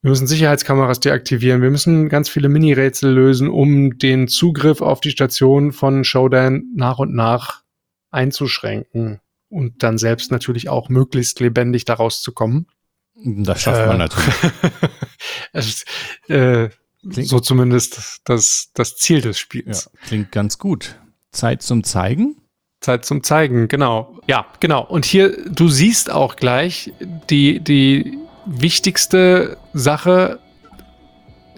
wir 0.00 0.10
müssen 0.10 0.26
Sicherheitskameras 0.26 0.98
deaktivieren, 0.98 1.62
wir 1.62 1.70
müssen 1.70 2.08
ganz 2.08 2.28
viele 2.28 2.48
Mini-Rätsel 2.48 3.12
lösen, 3.12 3.48
um 3.48 3.96
den 3.98 4.26
Zugriff 4.26 4.80
auf 4.80 5.00
die 5.00 5.12
Station 5.12 5.72
von 5.72 6.02
Showdown 6.02 6.64
nach 6.74 6.98
und 6.98 7.14
nach 7.14 7.62
einzuschränken 8.10 9.20
und 9.48 9.82
dann 9.84 9.96
selbst 9.96 10.32
natürlich 10.32 10.68
auch 10.68 10.88
möglichst 10.88 11.38
lebendig 11.38 11.84
daraus 11.84 12.22
zu 12.22 12.32
kommen. 12.32 12.66
Das 13.14 13.62
schafft 13.62 13.82
äh, 13.82 13.86
man 13.86 13.98
natürlich. 13.98 14.34
es, 15.52 15.84
äh, 16.28 16.68
so 17.02 17.40
zumindest 17.40 18.20
das, 18.24 18.70
das 18.74 18.96
Ziel 18.96 19.20
des 19.20 19.38
Spiels. 19.38 19.90
Ja, 19.92 20.00
klingt 20.06 20.32
ganz 20.32 20.58
gut. 20.58 20.96
Zeit 21.32 21.62
zum 21.62 21.82
Zeigen? 21.84 22.36
Zeit 22.80 23.04
zum 23.04 23.22
Zeigen, 23.22 23.68
genau. 23.68 24.18
Ja, 24.26 24.46
genau. 24.60 24.84
Und 24.84 25.04
hier, 25.04 25.36
du 25.48 25.68
siehst 25.68 26.10
auch 26.10 26.36
gleich 26.36 26.92
die, 27.30 27.60
die 27.60 28.18
wichtigste 28.44 29.56
Sache. 29.72 30.40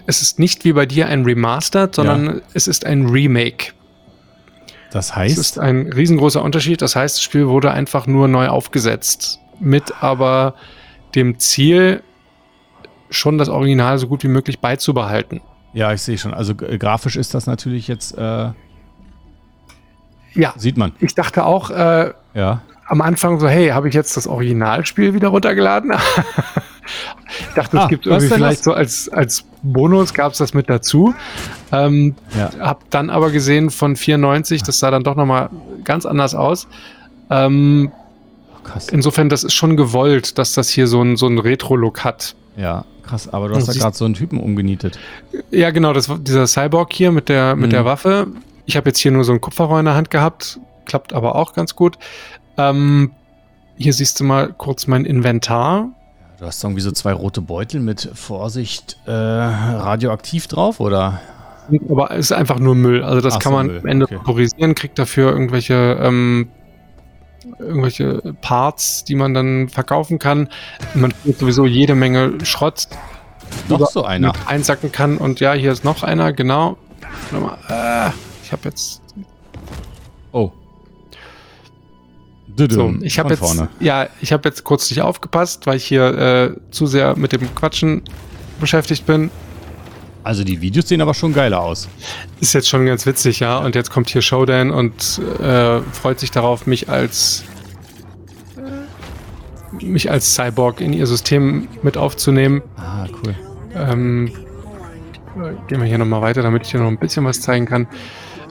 Es 0.05 0.21
ist 0.21 0.37
nicht 0.39 0.65
wie 0.65 0.73
bei 0.73 0.85
dir 0.85 1.07
ein 1.07 1.25
Remastered, 1.25 1.95
sondern 1.95 2.25
ja. 2.25 2.41
es 2.53 2.67
ist 2.67 2.85
ein 2.85 3.07
Remake. 3.07 3.73
Das 4.91 5.07
Das 5.07 5.15
heißt, 5.15 5.37
ist 5.37 5.59
ein 5.59 5.91
riesengroßer 5.91 6.41
Unterschied. 6.41 6.81
Das 6.81 6.95
heißt, 6.95 7.17
das 7.17 7.23
Spiel 7.23 7.47
wurde 7.47 7.71
einfach 7.71 8.07
nur 8.07 8.27
neu 8.27 8.47
aufgesetzt. 8.47 9.39
Mit 9.59 10.03
aber 10.03 10.55
dem 11.15 11.39
Ziel, 11.39 12.03
schon 13.15 13.37
das 13.37 13.49
Original 13.49 13.97
so 13.97 14.07
gut 14.07 14.23
wie 14.23 14.27
möglich 14.27 14.59
beizubehalten. 14.59 15.41
ja, 15.73 15.91
ich 15.93 16.01
sehe 16.01 16.17
schon. 16.17 16.33
Also 16.33 16.53
äh, 16.61 16.77
grafisch 16.77 17.15
ist 17.17 17.33
das 17.33 17.47
natürlich 17.47 17.87
jetzt, 17.87 18.17
äh, 18.17 18.49
Ja, 20.33 20.53
sieht 20.57 20.77
man. 20.77 20.91
ich 20.99 21.15
dachte 21.15 21.45
auch 21.45 21.69
äh, 21.69 22.11
Ja. 22.33 22.61
am 22.87 23.01
Anfang 23.01 23.39
so, 23.39 23.47
hey, 23.47 23.69
habe 23.69 23.87
ich 23.89 23.93
jetzt 23.95 24.15
das 24.17 24.27
Originalspiel 24.27 25.13
wieder 25.13 25.29
runtergeladen? 25.29 25.93
ich 27.39 27.53
dachte, 27.55 27.77
es 27.77 27.83
Ah, 27.83 27.87
gibt 27.87 28.05
irgendwie 28.05 28.27
vielleicht 28.27 28.59
das? 28.59 28.63
so 28.65 28.73
als, 28.73 29.09
als 29.09 29.45
Bonus, 29.63 30.13
gab 30.13 30.33
es 30.33 30.37
das 30.37 30.53
mit 30.53 30.69
dazu. 30.69 31.13
Ähm, 31.71 32.15
Ja. 32.37 32.51
Hab 32.59 32.89
dann 32.91 33.09
aber 33.09 33.31
gesehen 33.31 33.69
von 33.69 33.95
94, 33.95 34.63
das 34.63 34.79
sah 34.79 34.91
dann 34.91 35.03
doch 35.03 35.15
nochmal 35.15 35.49
ganz 35.83 36.05
anders 36.05 36.35
aus. 36.35 36.67
Ähm, 37.29 37.91
Krass. 38.63 38.89
insofern, 38.89 39.29
das 39.29 39.43
ist 39.43 39.53
schon 39.53 39.75
gewollt, 39.77 40.37
dass 40.37 40.53
das 40.53 40.69
hier 40.69 40.87
so 40.87 41.01
ein, 41.01 41.17
so 41.17 41.27
ein 41.27 41.37
Retro-Look 41.39 42.03
hat. 42.03 42.35
Ja, 42.55 42.85
krass. 43.03 43.27
Aber 43.31 43.49
du 43.49 43.55
hast 43.55 43.67
da 43.67 43.73
gerade 43.73 43.95
so 43.95 44.05
einen 44.05 44.13
Typen 44.13 44.39
umgenietet. 44.39 44.97
Ja, 45.51 45.71
genau, 45.71 45.93
das 45.93 46.07
war 46.09 46.17
dieser 46.17 46.47
Cyborg 46.47 46.93
hier 46.93 47.11
mit 47.11 47.29
der, 47.29 47.55
mit 47.55 47.67
Mhm. 47.67 47.71
der 47.71 47.85
Waffe. 47.85 48.27
Ich 48.65 48.77
habe 48.77 48.89
jetzt 48.89 48.99
hier 48.99 49.11
nur 49.11 49.23
so 49.23 49.33
ein 49.33 49.41
Kupferrohr 49.41 49.79
in 49.79 49.85
der 49.85 49.95
Hand 49.95 50.09
gehabt, 50.09 50.59
klappt 50.85 51.13
aber 51.13 51.35
auch 51.35 51.53
ganz 51.53 51.75
gut. 51.75 51.97
Ähm, 52.57 53.11
hier 53.77 53.93
siehst 53.93 54.19
du 54.19 54.23
mal 54.23 54.53
kurz 54.53 54.87
mein 54.87 55.05
Inventar. 55.05 55.89
Du 56.39 56.45
hast 56.45 56.63
irgendwie 56.63 56.81
so 56.81 56.91
zwei 56.91 57.13
rote 57.13 57.41
Beutel 57.41 57.79
mit 57.79 58.09
Vorsicht 58.13 58.97
äh, 59.05 59.11
radioaktiv 59.11 60.47
drauf, 60.47 60.79
oder? 60.79 61.21
Aber 61.89 62.11
es 62.11 62.27
ist 62.27 62.31
einfach 62.31 62.59
nur 62.59 62.75
Müll. 62.75 63.03
Also 63.03 63.21
das 63.21 63.35
Ach 63.35 63.39
kann 63.39 63.51
so, 63.51 63.57
man 63.57 63.67
Müll, 63.67 63.79
am 63.79 63.85
Ende 63.85 64.05
okay. 64.25 64.73
kriegt 64.73 64.99
dafür 64.99 65.31
irgendwelche, 65.31 65.97
ähm, 66.01 66.49
irgendwelche 67.59 68.21
Parts, 68.41 69.03
die 69.03 69.15
man 69.15 69.33
dann 69.33 69.69
verkaufen 69.69 70.19
kann. 70.19 70.49
Man 70.93 71.11
findet 71.11 71.39
sowieso 71.39 71.65
jede 71.65 71.95
Menge 71.95 72.33
Schrott, 72.43 72.87
Noch 73.69 73.89
so 73.89 74.03
einer. 74.03 74.33
einsacken 74.47 74.91
kann. 74.91 75.17
Und 75.17 75.39
ja, 75.39 75.53
hier 75.53 75.71
ist 75.71 75.83
noch 75.83 76.03
einer, 76.03 76.33
genau. 76.33 76.77
Mal, 77.31 77.57
äh, 77.69 78.11
ich 78.43 78.51
habe 78.51 78.61
jetzt 78.65 79.01
Oh. 80.31 80.51
So, 82.57 82.93
ich 83.01 83.19
habe 83.19 83.31
jetzt, 83.31 83.39
vorne. 83.39 83.67
ja, 83.81 84.07
ich 84.21 84.31
habe 84.31 84.47
jetzt 84.47 84.63
kurz 84.63 84.89
nicht 84.89 85.01
aufgepasst, 85.01 85.65
weil 85.67 85.75
ich 85.77 85.85
hier 85.85 86.17
äh, 86.17 86.71
zu 86.71 86.85
sehr 86.87 87.17
mit 87.17 87.33
dem 87.33 87.53
Quatschen 87.53 88.01
beschäftigt 88.61 89.05
bin. 89.05 89.29
Also 90.25 90.43
die 90.43 90.59
Videos 90.59 90.87
sehen 90.87 91.01
aber 91.01 91.13
schon 91.13 91.33
geiler 91.33 91.61
aus. 91.61 91.87
Ist 92.39 92.55
jetzt 92.55 92.67
schon 92.67 92.83
ganz 92.87 93.05
witzig, 93.05 93.41
ja. 93.41 93.59
Und 93.59 93.75
jetzt 93.75 93.91
kommt 93.91 94.09
hier 94.09 94.23
Showdown 94.23 94.71
und 94.71 95.21
äh, 95.39 95.81
freut 95.81 96.19
sich 96.19 96.31
darauf, 96.31 96.65
mich 96.65 96.89
als 96.89 97.43
mich 99.83 100.09
als 100.09 100.33
Cyborg 100.33 100.81
in 100.81 100.93
ihr 100.93 101.05
System 101.05 101.67
mit 101.83 101.95
aufzunehmen. 101.95 102.63
Ah, 102.75 103.05
cool. 103.23 103.35
Ähm, 103.75 104.31
äh, 105.35 105.51
gehen 105.67 105.79
wir 105.79 105.87
hier 105.87 105.99
nochmal 105.99 106.23
weiter, 106.23 106.41
damit 106.41 106.63
ich 106.63 106.71
hier 106.71 106.79
noch 106.79 106.87
ein 106.87 106.97
bisschen 106.97 107.23
was 107.23 107.41
zeigen 107.41 107.67
kann. 107.67 107.87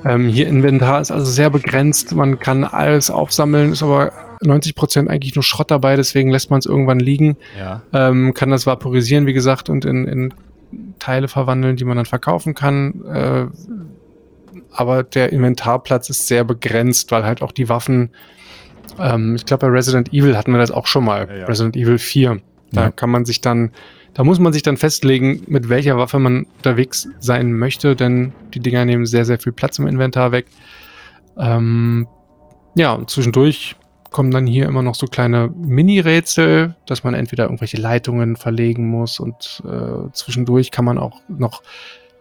Ähm, 0.04 0.28
hier 0.28 0.46
Inventar 0.46 1.00
ist 1.00 1.10
also 1.10 1.26
sehr 1.26 1.50
begrenzt. 1.50 2.14
Man 2.14 2.38
kann 2.38 2.62
alles 2.62 3.10
aufsammeln, 3.10 3.72
ist 3.72 3.82
aber 3.82 4.12
90% 4.44 5.08
eigentlich 5.08 5.34
nur 5.34 5.42
Schrott 5.42 5.72
dabei, 5.72 5.96
deswegen 5.96 6.30
lässt 6.30 6.50
man 6.50 6.60
es 6.60 6.66
irgendwann 6.66 7.00
liegen. 7.00 7.36
Ja. 7.58 7.82
Ähm, 7.92 8.32
kann 8.32 8.50
das 8.50 8.64
vaporisieren, 8.64 9.26
wie 9.26 9.32
gesagt, 9.32 9.68
und 9.70 9.84
in, 9.84 10.06
in 10.06 10.34
Teile 10.98 11.28
verwandeln, 11.28 11.76
die 11.76 11.84
man 11.84 11.96
dann 11.96 12.06
verkaufen 12.06 12.54
kann. 12.54 13.04
Äh, 13.06 13.46
aber 14.72 15.02
der 15.02 15.32
Inventarplatz 15.32 16.10
ist 16.10 16.26
sehr 16.26 16.44
begrenzt, 16.44 17.10
weil 17.10 17.24
halt 17.24 17.42
auch 17.42 17.52
die 17.52 17.68
Waffen, 17.68 18.10
ähm, 18.98 19.34
ich 19.36 19.46
glaube 19.46 19.66
bei 19.66 19.72
Resident 19.72 20.12
Evil 20.12 20.36
hatten 20.36 20.52
wir 20.52 20.58
das 20.58 20.70
auch 20.70 20.86
schon 20.86 21.04
mal, 21.04 21.26
Ja, 21.28 21.36
ja. 21.36 21.46
Resident 21.46 21.76
Evil 21.76 21.98
4. 21.98 22.40
Da 22.72 22.84
Ja. 22.84 22.90
kann 22.90 23.10
man 23.10 23.24
sich 23.24 23.40
dann, 23.40 23.70
da 24.14 24.24
muss 24.24 24.38
man 24.38 24.52
sich 24.52 24.62
dann 24.62 24.76
festlegen, 24.76 25.42
mit 25.46 25.68
welcher 25.68 25.96
Waffe 25.96 26.18
man 26.18 26.46
unterwegs 26.56 27.08
sein 27.20 27.52
möchte, 27.52 27.94
denn 27.96 28.32
die 28.52 28.60
Dinger 28.60 28.84
nehmen 28.84 29.06
sehr, 29.06 29.24
sehr 29.24 29.38
viel 29.38 29.52
Platz 29.52 29.78
im 29.78 29.86
Inventar 29.86 30.32
weg. 30.32 30.46
Ähm, 31.36 32.06
ja, 32.76 32.92
und 32.92 33.10
zwischendurch 33.10 33.76
kommen 34.14 34.30
dann 34.30 34.46
hier 34.46 34.66
immer 34.66 34.82
noch 34.82 34.94
so 34.94 35.06
kleine 35.06 35.52
Mini-Rätsel, 35.56 36.76
dass 36.86 37.02
man 37.02 37.14
entweder 37.14 37.46
irgendwelche 37.46 37.78
Leitungen 37.78 38.36
verlegen 38.36 38.86
muss 38.86 39.18
und 39.18 39.60
äh, 39.66 40.08
zwischendurch 40.12 40.70
kann 40.70 40.84
man 40.84 40.98
auch 40.98 41.20
noch 41.26 41.64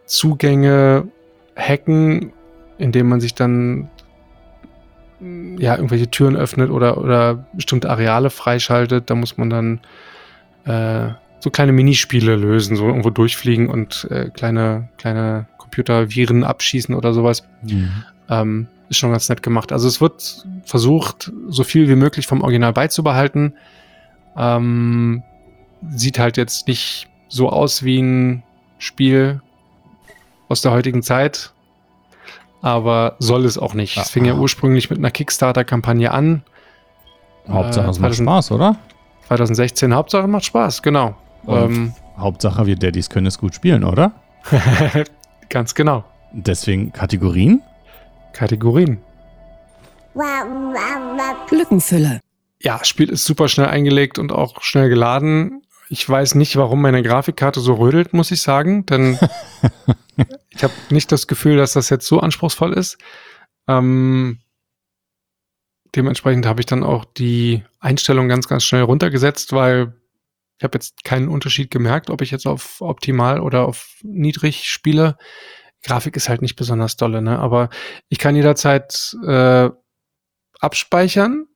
Zugänge 0.04 1.06
hacken, 1.54 2.32
indem 2.78 3.08
man 3.08 3.20
sich 3.20 3.36
dann 3.36 3.90
ja 5.56 5.76
irgendwelche 5.76 6.10
Türen 6.10 6.34
öffnet 6.36 6.70
oder, 6.70 6.98
oder 6.98 7.46
bestimmte 7.52 7.88
Areale 7.88 8.30
freischaltet. 8.30 9.08
Da 9.08 9.14
muss 9.14 9.38
man 9.38 9.50
dann 9.50 9.80
äh, 10.64 11.14
so 11.38 11.50
kleine 11.50 11.70
Minispiele 11.70 12.34
lösen, 12.34 12.74
so 12.74 12.88
irgendwo 12.88 13.10
durchfliegen 13.10 13.68
und 13.68 14.08
äh, 14.10 14.30
kleine, 14.30 14.88
kleine 14.98 15.46
Computerviren 15.58 16.42
abschießen 16.42 16.92
oder 16.92 17.14
sowas. 17.14 17.46
Mhm. 17.62 18.04
Ähm, 18.28 18.66
ist 18.88 18.98
schon 18.98 19.12
ganz 19.12 19.28
nett 19.28 19.42
gemacht. 19.42 19.72
Also 19.72 19.88
es 19.88 20.00
wird 20.00 20.46
versucht, 20.64 21.32
so 21.48 21.64
viel 21.64 21.88
wie 21.88 21.96
möglich 21.96 22.26
vom 22.26 22.42
Original 22.42 22.72
beizubehalten. 22.72 23.54
Ähm, 24.36 25.22
sieht 25.90 26.18
halt 26.18 26.36
jetzt 26.36 26.68
nicht 26.68 27.08
so 27.28 27.50
aus 27.50 27.82
wie 27.82 28.00
ein 28.00 28.42
Spiel 28.78 29.40
aus 30.48 30.62
der 30.62 30.72
heutigen 30.72 31.02
Zeit, 31.02 31.52
aber 32.62 33.16
soll 33.18 33.44
es 33.44 33.58
auch 33.58 33.74
nicht. 33.74 33.96
Es 33.96 34.10
fing 34.10 34.24
ja 34.24 34.34
Aha. 34.34 34.40
ursprünglich 34.40 34.90
mit 34.90 34.98
einer 34.98 35.10
Kickstarter-Kampagne 35.10 36.10
an. 36.10 36.42
Hauptsache 37.48 37.90
es 37.90 37.98
macht 37.98 38.14
2000 38.14 38.28
Spaß, 38.28 38.50
oder? 38.52 38.76
2016 39.28 39.94
Hauptsache 39.94 40.26
macht 40.26 40.44
Spaß, 40.44 40.82
genau. 40.82 41.16
Ähm, 41.46 41.92
Hauptsache 42.16 42.66
wir 42.66 42.76
Daddys 42.76 43.10
können 43.10 43.26
es 43.26 43.38
gut 43.38 43.54
spielen, 43.54 43.84
oder? 43.84 44.12
ganz 45.48 45.74
genau. 45.74 46.04
Deswegen 46.32 46.92
Kategorien? 46.92 47.62
Kategorien. 48.34 48.98
Lückenfüller. 51.50 52.20
Ja, 52.60 52.84
Spiel 52.84 53.10
ist 53.10 53.24
super 53.24 53.48
schnell 53.48 53.68
eingelegt 53.68 54.18
und 54.18 54.32
auch 54.32 54.62
schnell 54.62 54.88
geladen. 54.88 55.62
Ich 55.88 56.08
weiß 56.08 56.34
nicht, 56.34 56.56
warum 56.56 56.82
meine 56.82 57.02
Grafikkarte 57.02 57.60
so 57.60 57.74
rödelt, 57.74 58.12
muss 58.12 58.30
ich 58.30 58.42
sagen, 58.42 58.86
denn 58.86 59.18
ich 60.50 60.62
habe 60.62 60.72
nicht 60.90 61.10
das 61.12 61.26
Gefühl, 61.26 61.56
dass 61.56 61.72
das 61.72 61.90
jetzt 61.90 62.06
so 62.06 62.20
anspruchsvoll 62.20 62.72
ist. 62.72 62.98
Ähm, 63.68 64.38
dementsprechend 65.94 66.46
habe 66.46 66.60
ich 66.60 66.66
dann 66.66 66.84
auch 66.84 67.04
die 67.04 67.62
Einstellung 67.80 68.28
ganz, 68.28 68.48
ganz 68.48 68.64
schnell 68.64 68.82
runtergesetzt, 68.82 69.52
weil 69.52 69.94
ich 70.58 70.64
habe 70.64 70.76
jetzt 70.76 71.04
keinen 71.04 71.28
Unterschied 71.28 71.70
gemerkt, 71.70 72.10
ob 72.10 72.22
ich 72.22 72.30
jetzt 72.30 72.46
auf 72.46 72.80
optimal 72.80 73.40
oder 73.40 73.66
auf 73.66 73.98
niedrig 74.02 74.70
spiele. 74.70 75.18
Grafik 75.84 76.16
ist 76.16 76.28
halt 76.28 76.42
nicht 76.42 76.56
besonders 76.56 76.96
dolle, 76.96 77.22
ne? 77.22 77.38
aber 77.38 77.68
ich 78.08 78.18
kann 78.18 78.34
jederzeit 78.34 79.16
äh, 79.26 79.70
abspeichern. 80.58 81.46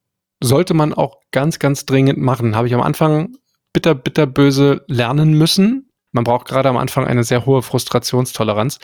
Sollte 0.41 0.75
man 0.75 0.95
auch 0.95 1.21
ganz, 1.33 1.59
ganz 1.59 1.85
dringend 1.85 2.19
machen. 2.19 2.55
Habe 2.55 2.69
ich 2.69 2.75
am 2.75 2.83
Anfang 2.83 3.35
bitter, 3.73 3.95
bitter 3.95 4.27
böse 4.27 4.85
lernen 4.87 5.33
müssen. 5.33 5.91
Man 6.13 6.25
braucht 6.25 6.47
gerade 6.47 6.69
am 6.69 6.77
Anfang 6.77 7.07
eine 7.07 7.25
sehr 7.25 7.45
hohe 7.45 7.63
Frustrationstoleranz, 7.63 8.79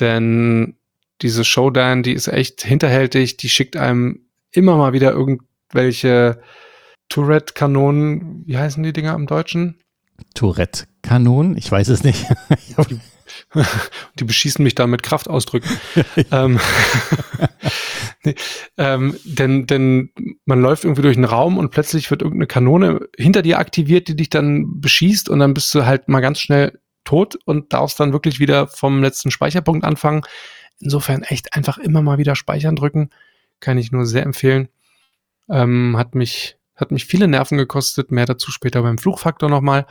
denn 0.00 0.76
diese 1.22 1.44
Showdown, 1.44 2.02
die 2.02 2.12
ist 2.12 2.28
echt 2.28 2.62
hinterhältig, 2.62 3.36
die 3.36 3.48
schickt 3.48 3.76
einem 3.76 4.26
immer 4.50 4.76
mal 4.76 4.92
wieder 4.92 5.12
irgendwelche 5.12 6.42
Tourette-Kanonen, 7.08 8.42
wie 8.46 8.56
heißen 8.56 8.82
die 8.82 8.92
Dinger 8.92 9.14
im 9.14 9.26
Deutschen? 9.26 9.78
Tourette-Kanonen? 10.34 11.56
Ich 11.56 11.70
weiß 11.70 11.88
es 11.88 12.04
nicht. 12.04 12.26
Die 14.18 14.24
beschießen 14.24 14.62
mich 14.62 14.74
da 14.74 14.86
mit 14.86 15.02
Kraftausdrücken. 15.02 15.70
ähm, 16.30 16.60
nee, 18.24 18.34
ähm, 18.78 19.16
denn, 19.24 19.66
denn 19.66 20.10
man 20.44 20.60
läuft 20.60 20.84
irgendwie 20.84 21.02
durch 21.02 21.16
einen 21.16 21.24
Raum 21.24 21.58
und 21.58 21.70
plötzlich 21.70 22.10
wird 22.10 22.22
irgendeine 22.22 22.46
Kanone 22.46 23.00
hinter 23.16 23.42
dir 23.42 23.58
aktiviert, 23.58 24.08
die 24.08 24.16
dich 24.16 24.30
dann 24.30 24.80
beschießt 24.80 25.28
und 25.28 25.38
dann 25.38 25.54
bist 25.54 25.74
du 25.74 25.84
halt 25.84 26.08
mal 26.08 26.20
ganz 26.20 26.40
schnell 26.40 26.78
tot 27.04 27.36
und 27.44 27.72
darfst 27.72 27.98
dann 28.00 28.12
wirklich 28.12 28.38
wieder 28.40 28.68
vom 28.68 29.02
letzten 29.02 29.30
Speicherpunkt 29.30 29.84
anfangen. 29.84 30.22
Insofern 30.78 31.22
echt 31.22 31.54
einfach 31.54 31.78
immer 31.78 32.02
mal 32.02 32.18
wieder 32.18 32.36
speichern 32.36 32.76
drücken. 32.76 33.10
Kann 33.60 33.78
ich 33.78 33.92
nur 33.92 34.06
sehr 34.06 34.24
empfehlen. 34.24 34.68
Ähm, 35.48 35.96
hat 35.96 36.14
mich, 36.14 36.56
hat 36.74 36.90
mich 36.90 37.06
viele 37.06 37.28
Nerven 37.28 37.58
gekostet. 37.58 38.10
Mehr 38.10 38.26
dazu 38.26 38.50
später 38.50 38.82
beim 38.82 38.98
Fluchfaktor 38.98 39.48
nochmal. 39.48 39.86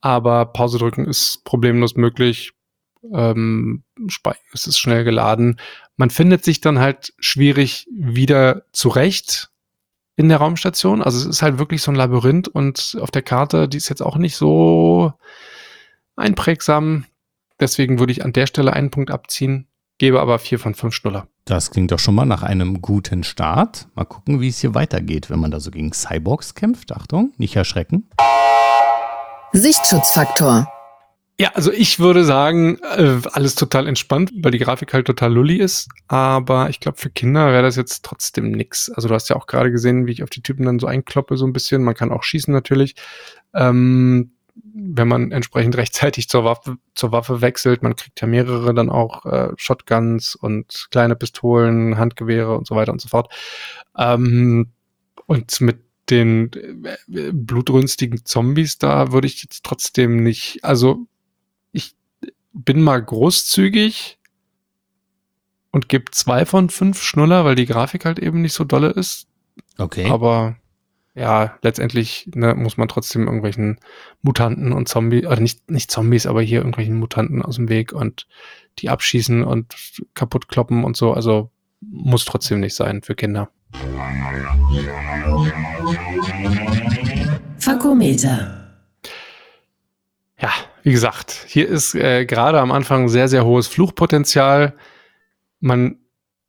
Aber 0.00 0.46
Pause 0.46 0.78
drücken 0.78 1.06
ist 1.06 1.44
problemlos 1.44 1.96
möglich. 1.96 2.52
Ähm, 3.14 3.84
es 4.52 4.66
ist 4.66 4.78
schnell 4.78 5.04
geladen. 5.04 5.58
Man 5.96 6.10
findet 6.10 6.44
sich 6.44 6.60
dann 6.60 6.78
halt 6.78 7.14
schwierig 7.18 7.86
wieder 7.90 8.62
zurecht 8.72 9.50
in 10.16 10.28
der 10.28 10.38
Raumstation. 10.38 11.02
Also 11.02 11.18
es 11.18 11.26
ist 11.26 11.42
halt 11.42 11.58
wirklich 11.58 11.82
so 11.82 11.90
ein 11.90 11.96
Labyrinth 11.96 12.48
und 12.48 12.96
auf 13.00 13.10
der 13.10 13.22
Karte, 13.22 13.68
die 13.68 13.76
ist 13.76 13.88
jetzt 13.88 14.02
auch 14.02 14.16
nicht 14.16 14.36
so 14.36 15.12
einprägsam. 16.16 17.04
Deswegen 17.60 17.98
würde 17.98 18.12
ich 18.12 18.24
an 18.24 18.32
der 18.32 18.46
Stelle 18.46 18.72
einen 18.72 18.90
Punkt 18.90 19.10
abziehen, 19.10 19.68
gebe 19.98 20.20
aber 20.20 20.38
vier 20.38 20.58
von 20.58 20.74
fünf 20.74 20.94
Schnuller. 20.94 21.28
Das 21.44 21.70
klingt 21.70 21.92
doch 21.92 21.98
schon 21.98 22.14
mal 22.14 22.26
nach 22.26 22.42
einem 22.42 22.82
guten 22.82 23.22
Start. 23.22 23.88
Mal 23.94 24.04
gucken, 24.04 24.40
wie 24.40 24.48
es 24.48 24.60
hier 24.60 24.74
weitergeht, 24.74 25.30
wenn 25.30 25.38
man 25.38 25.50
da 25.50 25.60
so 25.60 25.70
gegen 25.70 25.92
Cyborgs 25.92 26.54
kämpft. 26.54 26.92
Achtung, 26.92 27.32
nicht 27.36 27.56
erschrecken. 27.56 28.10
Sichtschutzfaktor. 29.52 30.66
Ja, 31.38 31.50
also 31.52 31.70
ich 31.70 31.98
würde 31.98 32.24
sagen, 32.24 32.78
äh, 32.96 33.20
alles 33.32 33.56
total 33.56 33.86
entspannt, 33.86 34.32
weil 34.36 34.52
die 34.52 34.58
Grafik 34.58 34.94
halt 34.94 35.06
total 35.06 35.34
lully 35.34 35.56
ist. 35.56 35.88
Aber 36.08 36.70
ich 36.70 36.80
glaube, 36.80 36.96
für 36.96 37.10
Kinder 37.10 37.52
wäre 37.52 37.62
das 37.62 37.76
jetzt 37.76 38.04
trotzdem 38.06 38.52
nix. 38.52 38.88
Also 38.90 39.08
du 39.08 39.14
hast 39.14 39.28
ja 39.28 39.36
auch 39.36 39.46
gerade 39.46 39.70
gesehen, 39.70 40.06
wie 40.06 40.12
ich 40.12 40.22
auf 40.22 40.30
die 40.30 40.40
Typen 40.40 40.64
dann 40.64 40.78
so 40.78 40.86
einkloppe, 40.86 41.36
so 41.36 41.46
ein 41.46 41.52
bisschen. 41.52 41.84
Man 41.84 41.94
kann 41.94 42.10
auch 42.10 42.22
schießen 42.22 42.52
natürlich. 42.52 42.94
Ähm, 43.52 44.30
wenn 44.74 45.08
man 45.08 45.32
entsprechend 45.32 45.76
rechtzeitig 45.76 46.28
zur 46.28 46.44
Waffe, 46.44 46.78
zur 46.94 47.12
Waffe 47.12 47.42
wechselt. 47.42 47.82
Man 47.82 47.96
kriegt 47.96 48.20
ja 48.20 48.26
mehrere 48.26 48.72
dann 48.72 48.88
auch 48.88 49.26
äh, 49.26 49.50
Shotguns 49.56 50.36
und 50.36 50.88
kleine 50.90 51.16
Pistolen, 51.16 51.98
Handgewehre 51.98 52.56
und 52.56 52.66
so 52.66 52.74
weiter 52.74 52.92
und 52.92 53.00
so 53.00 53.08
fort. 53.08 53.30
Ähm, 53.96 54.70
und 55.26 55.60
mit 55.60 55.80
den 56.08 56.50
äh, 56.84 57.32
blutrünstigen 57.32 58.24
Zombies 58.24 58.78
da 58.78 59.12
würde 59.12 59.26
ich 59.26 59.42
jetzt 59.42 59.64
trotzdem 59.64 60.22
nicht, 60.22 60.60
also 60.62 61.06
bin 62.56 62.82
mal 62.82 63.02
großzügig 63.02 64.18
und 65.70 65.88
gebe 65.88 66.10
zwei 66.10 66.46
von 66.46 66.70
fünf 66.70 67.02
Schnuller, 67.02 67.44
weil 67.44 67.54
die 67.54 67.66
Grafik 67.66 68.04
halt 68.04 68.18
eben 68.18 68.40
nicht 68.40 68.54
so 68.54 68.64
dolle 68.64 68.88
ist. 68.88 69.28
Okay. 69.76 70.08
Aber 70.10 70.56
ja, 71.14 71.58
letztendlich 71.62 72.30
ne, 72.34 72.54
muss 72.54 72.76
man 72.76 72.88
trotzdem 72.88 73.26
irgendwelchen 73.26 73.78
Mutanten 74.22 74.72
und 74.72 74.88
Zombies, 74.88 75.26
oder 75.26 75.40
nicht, 75.40 75.70
nicht 75.70 75.90
Zombies, 75.90 76.26
aber 76.26 76.42
hier 76.42 76.58
irgendwelchen 76.58 76.98
Mutanten 76.98 77.42
aus 77.42 77.56
dem 77.56 77.68
Weg 77.68 77.92
und 77.92 78.26
die 78.78 78.88
abschießen 78.88 79.42
und 79.42 79.74
kaputt 80.14 80.48
kloppen 80.48 80.84
und 80.84 80.96
so. 80.96 81.12
Also 81.12 81.50
muss 81.80 82.24
trotzdem 82.24 82.60
nicht 82.60 82.74
sein 82.74 83.02
für 83.02 83.14
Kinder. 83.14 83.50
Fakometer. 87.58 88.78
Ja, 90.40 90.52
wie 90.86 90.92
gesagt, 90.92 91.44
hier 91.48 91.68
ist 91.68 91.96
äh, 91.96 92.26
gerade 92.26 92.60
am 92.60 92.70
Anfang 92.70 93.08
sehr, 93.08 93.26
sehr 93.26 93.44
hohes 93.44 93.66
Fluchpotenzial. 93.66 94.76
Man 95.58 95.98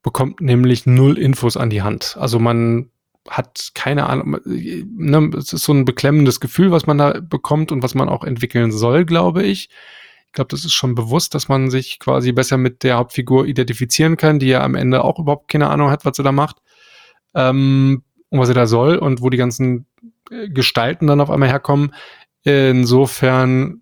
bekommt 0.03 0.41
nämlich 0.41 0.85
null 0.85 1.17
Infos 1.17 1.57
an 1.57 1.71
die 1.71 1.81
Hand. 1.81 2.15
Also 2.19 2.37
man 2.37 2.91
hat 3.27 3.71
keine 3.73 4.05
Ahnung, 4.05 4.37
ne, 4.45 5.31
es 5.35 5.53
ist 5.53 5.63
so 5.63 5.73
ein 5.73 5.85
beklemmendes 5.85 6.39
Gefühl, 6.39 6.69
was 6.69 6.85
man 6.85 6.99
da 6.99 7.19
bekommt 7.19 7.71
und 7.71 7.81
was 7.81 7.95
man 7.95 8.09
auch 8.09 8.23
entwickeln 8.23 8.71
soll, 8.71 9.05
glaube 9.05 9.41
ich. 9.41 9.69
Ich 10.27 10.33
glaube, 10.33 10.49
das 10.49 10.63
ist 10.63 10.73
schon 10.73 10.93
bewusst, 10.93 11.33
dass 11.33 11.47
man 11.49 11.71
sich 11.71 11.97
quasi 11.97 12.31
besser 12.31 12.57
mit 12.57 12.83
der 12.83 12.97
Hauptfigur 12.97 13.47
identifizieren 13.47 14.17
kann, 14.17 14.37
die 14.37 14.49
ja 14.49 14.61
am 14.61 14.75
Ende 14.75 15.03
auch 15.03 15.17
überhaupt 15.17 15.47
keine 15.47 15.67
Ahnung 15.67 15.89
hat, 15.89 16.05
was 16.05 16.15
sie 16.15 16.21
da 16.21 16.31
macht 16.31 16.57
ähm, 17.33 18.03
und 18.29 18.39
was 18.39 18.49
sie 18.49 18.53
da 18.53 18.67
soll 18.67 18.97
und 18.97 19.23
wo 19.23 19.31
die 19.31 19.37
ganzen 19.37 19.87
äh, 20.29 20.47
Gestalten 20.47 21.07
dann 21.07 21.21
auf 21.21 21.31
einmal 21.31 21.49
herkommen. 21.49 21.95
Insofern, 22.43 23.81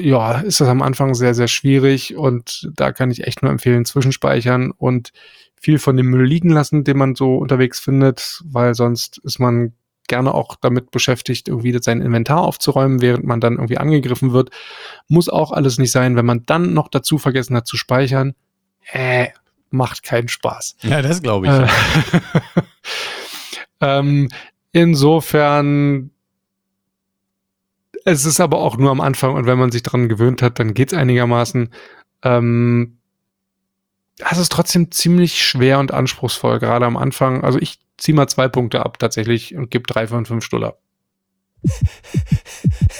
ja, 0.00 0.40
ist 0.40 0.60
das 0.60 0.68
am 0.68 0.82
Anfang 0.82 1.14
sehr, 1.14 1.34
sehr 1.34 1.48
schwierig 1.48 2.16
und 2.16 2.70
da 2.74 2.92
kann 2.92 3.10
ich 3.10 3.26
echt 3.26 3.42
nur 3.42 3.50
empfehlen, 3.50 3.84
zwischenspeichern 3.84 4.70
und 4.70 5.12
viel 5.54 5.78
von 5.78 5.96
dem 5.96 6.06
Müll 6.06 6.26
liegen 6.26 6.50
lassen, 6.50 6.84
den 6.84 6.98
man 6.98 7.14
so 7.14 7.36
unterwegs 7.36 7.80
findet, 7.80 8.42
weil 8.44 8.74
sonst 8.74 9.18
ist 9.18 9.38
man 9.38 9.72
gerne 10.06 10.34
auch 10.34 10.56
damit 10.56 10.90
beschäftigt, 10.90 11.48
irgendwie 11.48 11.76
sein 11.80 12.02
Inventar 12.02 12.42
aufzuräumen, 12.42 13.00
während 13.00 13.24
man 13.24 13.40
dann 13.40 13.54
irgendwie 13.54 13.78
angegriffen 13.78 14.32
wird. 14.32 14.50
Muss 15.08 15.28
auch 15.28 15.52
alles 15.52 15.78
nicht 15.78 15.92
sein. 15.92 16.16
Wenn 16.16 16.26
man 16.26 16.44
dann 16.44 16.74
noch 16.74 16.88
dazu 16.88 17.16
vergessen 17.16 17.56
hat 17.56 17.66
zu 17.66 17.76
speichern, 17.78 18.34
äh, 18.92 19.28
macht 19.70 20.02
keinen 20.02 20.28
Spaß. 20.28 20.76
Ja, 20.82 21.00
das 21.00 21.22
glaube 21.22 21.46
ich. 21.46 21.52
Äh, 21.52 21.66
ähm, 23.98 24.28
insofern 24.72 26.10
es 28.04 28.24
ist 28.24 28.40
aber 28.40 28.58
auch 28.58 28.76
nur 28.76 28.90
am 28.90 29.00
Anfang 29.00 29.34
und 29.34 29.46
wenn 29.46 29.58
man 29.58 29.72
sich 29.72 29.82
daran 29.82 30.08
gewöhnt 30.08 30.42
hat, 30.42 30.58
dann 30.58 30.74
geht's 30.74 30.94
einigermaßen. 30.94 31.70
Ähm, 32.22 32.98
es 34.18 34.38
ist 34.38 34.52
trotzdem 34.52 34.90
ziemlich 34.90 35.42
schwer 35.42 35.78
und 35.78 35.92
anspruchsvoll, 35.92 36.58
gerade 36.58 36.86
am 36.86 36.96
Anfang. 36.96 37.42
Also 37.42 37.58
ich 37.58 37.80
ziehe 37.98 38.14
mal 38.14 38.28
zwei 38.28 38.48
Punkte 38.48 38.84
ab 38.84 38.98
tatsächlich 38.98 39.54
und 39.56 39.70
gebe 39.70 39.86
drei 39.86 40.06
von 40.06 40.26
fünf 40.26 40.44
Stuller. 40.44 40.78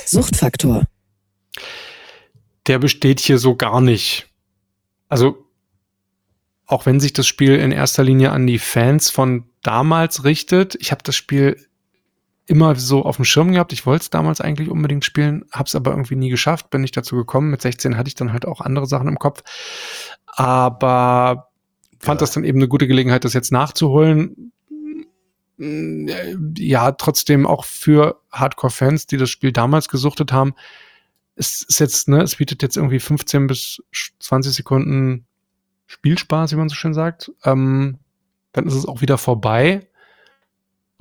Suchtfaktor. 0.07 0.85
Der 2.67 2.79
besteht 2.79 3.21
hier 3.21 3.38
so 3.38 3.57
gar 3.57 3.81
nicht. 3.81 4.29
Also 5.09 5.47
auch 6.67 6.87
wenn 6.87 6.99
sich 6.99 7.12
das 7.12 7.27
Spiel 7.27 7.57
in 7.57 7.73
erster 7.73 8.03
Linie 8.03 8.33
an 8.33 8.47
die 8.47 8.59
Fans 8.59 9.11
von 9.11 9.45
damals 9.62 10.25
richtet, 10.25 10.77
ich 10.81 10.90
habe 10.90 11.03
das 11.05 11.14
Spiel 11.14 11.64
immer 12.46 12.74
so 12.76 13.04
auf 13.04 13.16
dem 13.16 13.24
Schirm 13.24 13.52
gehabt. 13.52 13.72
Ich 13.72 13.87
wollte 13.87 14.02
es 14.02 14.11
damals 14.11 14.40
eigentlich 14.40 14.68
unbedingt 14.68 15.04
spielen, 15.04 15.44
habe 15.50 15.66
es 15.66 15.74
aber 15.74 15.92
irgendwie 15.92 16.16
nie 16.16 16.28
geschafft, 16.28 16.70
bin 16.70 16.83
nicht 16.83 16.96
dazu 16.96 17.16
gekommen. 17.16 17.50
Mit 17.50 17.62
16 17.62 17.96
hatte 17.96 18.09
ich 18.09 18.14
dann 18.14 18.33
halt 18.33 18.46
auch 18.46 18.61
andere 18.61 18.87
Sachen 18.87 19.09
im 19.09 19.18
Kopf. 19.18 19.42
Aber 20.26 21.48
fand 21.98 22.20
ja. 22.20 22.22
das 22.22 22.33
dann 22.33 22.44
eben 22.44 22.59
eine 22.59 22.68
gute 22.68 22.87
Gelegenheit, 22.87 23.24
das 23.24 23.33
jetzt 23.33 23.52
nachzuholen. 23.52 24.52
Ja, 25.57 26.92
trotzdem 26.92 27.46
auch 27.46 27.64
für 27.64 28.20
Hardcore-Fans, 28.33 29.07
die 29.07 29.16
das 29.16 29.30
Spiel 29.30 29.52
damals 29.52 29.88
gesuchtet 29.88 30.33
haben. 30.33 30.54
Es 31.37 31.62
ist 31.62 31.80
jetzt, 31.80 32.09
ne, 32.09 32.22
es 32.22 32.37
bietet 32.37 32.62
jetzt 32.62 32.76
irgendwie 32.76 33.00
15 33.00 33.46
bis 33.46 33.83
20 34.20 34.52
Sekunden 34.52 35.26
Spielspaß, 35.87 36.52
wie 36.52 36.57
man 36.57 36.68
so 36.68 36.74
schön 36.74 36.94
sagt. 36.94 37.33
Ähm, 37.44 37.98
dann 38.52 38.66
ist 38.66 38.74
es 38.74 38.87
auch 38.87 39.00
wieder 39.00 39.18
vorbei. 39.18 39.87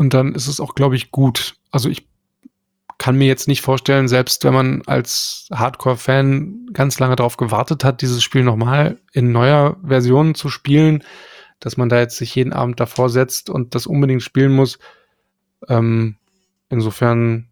Und 0.04 0.14
dann 0.14 0.36
ist 0.36 0.48
es 0.48 0.60
auch, 0.60 0.76
glaube 0.76 0.98
ich, 0.98 1.12
gut. 1.12 1.56
Also 1.72 1.88
ich 1.88 2.10
kann 2.98 3.18
mir 3.18 3.26
jetzt 3.26 3.48
nicht 3.48 3.62
vorstellen, 3.62 4.10
selbst 4.10 4.44
wenn 4.44 4.54
man 4.54 4.82
als 4.86 5.48
Hardcore-Fan 5.50 6.72
ganz 6.74 7.00
lange 7.00 7.16
darauf 7.16 7.38
gewartet 7.38 7.86
hat, 7.86 8.02
dieses 8.02 8.22
Spiel 8.22 8.44
nochmal 8.44 9.00
in 9.14 9.32
neuer 9.32 9.78
Version 9.82 10.36
zu 10.36 10.50
spielen, 10.50 11.06
dass 11.62 11.78
man 11.78 11.88
da 11.88 12.00
jetzt 12.00 12.18
sich 12.18 12.36
jeden 12.36 12.52
Abend 12.52 12.82
davor 12.82 13.08
setzt 13.08 13.50
und 13.50 13.76
das 13.76 13.88
unbedingt 13.88 14.22
spielen 14.22 14.52
muss. 14.52 14.78
Ähm, 15.70 16.18
insofern, 16.68 17.48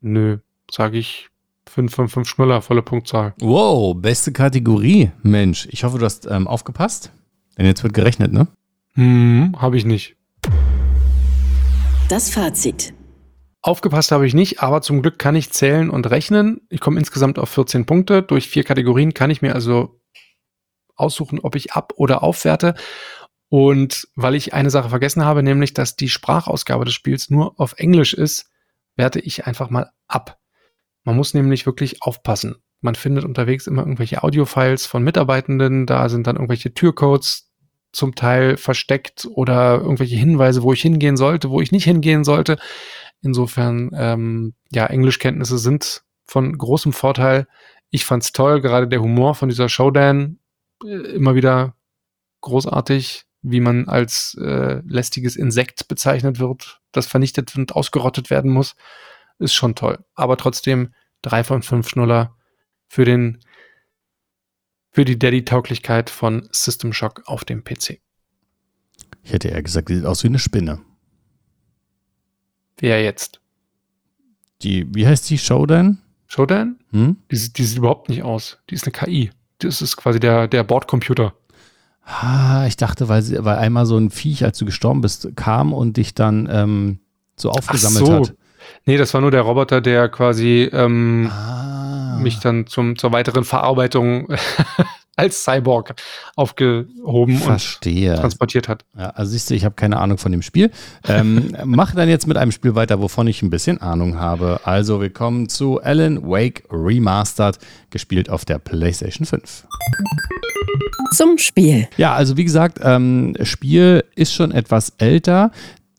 nö, 0.00 0.38
sage 0.70 0.96
ich 0.96 1.28
5 1.68 1.94
von 1.94 2.08
5 2.08 2.26
Schnuller, 2.26 2.62
volle 2.62 2.80
Punktzahl. 2.80 3.34
Wow, 3.40 3.94
beste 3.94 4.32
Kategorie. 4.32 5.10
Mensch, 5.22 5.68
ich 5.70 5.84
hoffe, 5.84 5.98
du 5.98 6.06
hast 6.06 6.26
ähm, 6.30 6.48
aufgepasst. 6.48 7.12
Denn 7.58 7.66
jetzt 7.66 7.82
wird 7.82 7.92
gerechnet, 7.92 8.32
ne? 8.32 8.48
Hm, 8.94 9.54
habe 9.58 9.76
ich 9.76 9.84
nicht. 9.84 10.17
Das 12.08 12.30
Fazit. 12.30 12.94
Aufgepasst 13.60 14.12
habe 14.12 14.26
ich 14.26 14.32
nicht, 14.32 14.62
aber 14.62 14.80
zum 14.80 15.02
Glück 15.02 15.18
kann 15.18 15.36
ich 15.36 15.50
zählen 15.50 15.90
und 15.90 16.08
rechnen. 16.08 16.62
Ich 16.70 16.80
komme 16.80 16.98
insgesamt 16.98 17.38
auf 17.38 17.50
14 17.50 17.84
Punkte. 17.84 18.22
Durch 18.22 18.48
vier 18.48 18.64
Kategorien 18.64 19.12
kann 19.12 19.30
ich 19.30 19.42
mir 19.42 19.54
also 19.54 20.00
aussuchen, 20.94 21.38
ob 21.38 21.54
ich 21.54 21.74
ab- 21.74 21.92
oder 21.96 22.22
aufwerte. 22.22 22.76
Und 23.50 24.08
weil 24.14 24.36
ich 24.36 24.54
eine 24.54 24.70
Sache 24.70 24.88
vergessen 24.88 25.22
habe, 25.22 25.42
nämlich, 25.42 25.74
dass 25.74 25.96
die 25.96 26.08
Sprachausgabe 26.08 26.86
des 26.86 26.94
Spiels 26.94 27.28
nur 27.28 27.60
auf 27.60 27.74
Englisch 27.74 28.14
ist, 28.14 28.48
werte 28.96 29.20
ich 29.20 29.46
einfach 29.46 29.68
mal 29.68 29.90
ab. 30.06 30.38
Man 31.04 31.14
muss 31.14 31.34
nämlich 31.34 31.66
wirklich 31.66 32.02
aufpassen. 32.02 32.56
Man 32.80 32.94
findet 32.94 33.26
unterwegs 33.26 33.66
immer 33.66 33.82
irgendwelche 33.82 34.22
Audiofiles 34.22 34.86
von 34.86 35.02
Mitarbeitenden, 35.02 35.84
da 35.84 36.08
sind 36.08 36.26
dann 36.26 36.36
irgendwelche 36.36 36.72
Türcodes, 36.72 37.47
zum 37.92 38.14
Teil 38.14 38.56
versteckt 38.56 39.26
oder 39.30 39.80
irgendwelche 39.80 40.16
Hinweise, 40.16 40.62
wo 40.62 40.72
ich 40.72 40.82
hingehen 40.82 41.16
sollte, 41.16 41.50
wo 41.50 41.60
ich 41.60 41.72
nicht 41.72 41.84
hingehen 41.84 42.24
sollte. 42.24 42.58
Insofern, 43.22 43.90
ähm, 43.94 44.54
ja, 44.70 44.86
Englischkenntnisse 44.86 45.58
sind 45.58 46.02
von 46.24 46.56
großem 46.56 46.92
Vorteil. 46.92 47.46
Ich 47.90 48.04
fand's 48.04 48.32
toll, 48.32 48.60
gerade 48.60 48.86
der 48.86 49.00
Humor 49.00 49.34
von 49.34 49.48
dieser 49.48 49.68
Showdown 49.68 50.38
äh, 50.84 50.88
immer 50.88 51.34
wieder 51.34 51.74
großartig, 52.42 53.24
wie 53.42 53.60
man 53.60 53.88
als 53.88 54.36
äh, 54.40 54.82
lästiges 54.86 55.36
Insekt 55.36 55.88
bezeichnet 55.88 56.38
wird, 56.38 56.80
das 56.92 57.06
vernichtet 57.06 57.56
und 57.56 57.74
ausgerottet 57.74 58.30
werden 58.30 58.52
muss, 58.52 58.76
ist 59.38 59.54
schon 59.54 59.74
toll. 59.74 60.04
Aber 60.14 60.36
trotzdem 60.36 60.92
drei 61.22 61.44
von 61.44 61.62
fünf 61.62 61.88
Schnuller 61.88 62.36
für 62.88 63.04
den 63.04 63.40
für 64.98 65.04
die 65.04 65.16
Daddy-Tauglichkeit 65.16 66.10
von 66.10 66.48
System 66.50 66.92
Shock 66.92 67.22
auf 67.26 67.44
dem 67.44 67.62
PC. 67.62 68.00
Ich 69.22 69.32
hätte 69.32 69.46
eher 69.46 69.62
gesagt, 69.62 69.90
die 69.90 69.94
sieht 69.94 70.04
aus 70.04 70.24
wie 70.24 70.26
eine 70.26 70.40
Spinne. 70.40 70.80
Wer 72.78 73.00
jetzt? 73.04 73.40
Die, 74.62 74.92
wie 74.92 75.06
heißt 75.06 75.30
die? 75.30 75.38
Showdown? 75.38 75.98
Showdown? 76.26 76.80
Hm? 76.90 77.16
Die, 77.30 77.52
die, 77.52 77.62
sieht 77.62 77.78
überhaupt 77.78 78.08
nicht 78.08 78.24
aus. 78.24 78.58
Die 78.70 78.74
ist 78.74 78.86
eine 78.86 78.90
KI. 78.90 79.30
Das 79.58 79.82
ist 79.82 79.96
quasi 79.96 80.18
der, 80.18 80.48
der 80.48 80.64
Bordcomputer. 80.64 81.32
Ah, 82.02 82.66
ich 82.66 82.76
dachte, 82.76 83.08
weil, 83.08 83.22
sie, 83.22 83.44
weil 83.44 83.58
einmal 83.58 83.86
so 83.86 83.96
ein 83.96 84.10
Viech, 84.10 84.42
als 84.42 84.58
du 84.58 84.64
gestorben 84.64 85.00
bist, 85.00 85.28
kam 85.36 85.72
und 85.72 85.96
dich 85.96 86.16
dann 86.16 86.48
ähm, 86.50 86.98
so 87.36 87.50
aufgesammelt 87.50 88.04
so. 88.04 88.14
hat. 88.14 88.34
Nee, 88.86 88.96
das 88.96 89.12
war 89.14 89.20
nur 89.20 89.30
der 89.30 89.42
Roboter, 89.42 89.80
der 89.80 90.08
quasi 90.08 90.68
ähm, 90.72 91.30
ah. 91.32 92.18
mich 92.20 92.40
dann 92.40 92.66
zum, 92.66 92.96
zur 92.96 93.12
weiteren 93.12 93.44
Verarbeitung 93.44 94.28
als 95.18 95.44
Cyborg 95.44 95.94
aufgehoben 96.36 97.38
Verstehe. 97.38 98.12
und 98.12 98.20
transportiert 98.20 98.68
hat. 98.68 98.84
Ja, 98.96 99.10
also 99.10 99.32
siehst 99.32 99.50
du, 99.50 99.54
ich 99.54 99.64
habe 99.64 99.74
keine 99.74 99.98
Ahnung 99.98 100.16
von 100.16 100.30
dem 100.30 100.42
Spiel. 100.42 100.70
Ähm, 101.08 101.56
mache 101.64 101.96
dann 101.96 102.08
jetzt 102.08 102.28
mit 102.28 102.36
einem 102.36 102.52
Spiel 102.52 102.76
weiter, 102.76 103.00
wovon 103.00 103.26
ich 103.26 103.42
ein 103.42 103.50
bisschen 103.50 103.80
Ahnung 103.80 104.18
habe. 104.18 104.60
Also 104.62 105.00
wir 105.00 105.10
kommen 105.10 105.48
zu 105.48 105.82
Alan 105.82 106.22
Wake 106.22 106.62
Remastered, 106.70 107.58
gespielt 107.90 108.30
auf 108.30 108.44
der 108.44 108.58
PlayStation 108.60 109.26
5. 109.26 109.66
Zum 111.14 111.38
Spiel. 111.38 111.88
Ja, 111.96 112.14
also 112.14 112.36
wie 112.36 112.44
gesagt, 112.44 112.78
ähm, 112.82 113.34
Spiel 113.42 114.04
ist 114.14 114.34
schon 114.34 114.52
etwas 114.52 114.92
älter. 114.98 115.50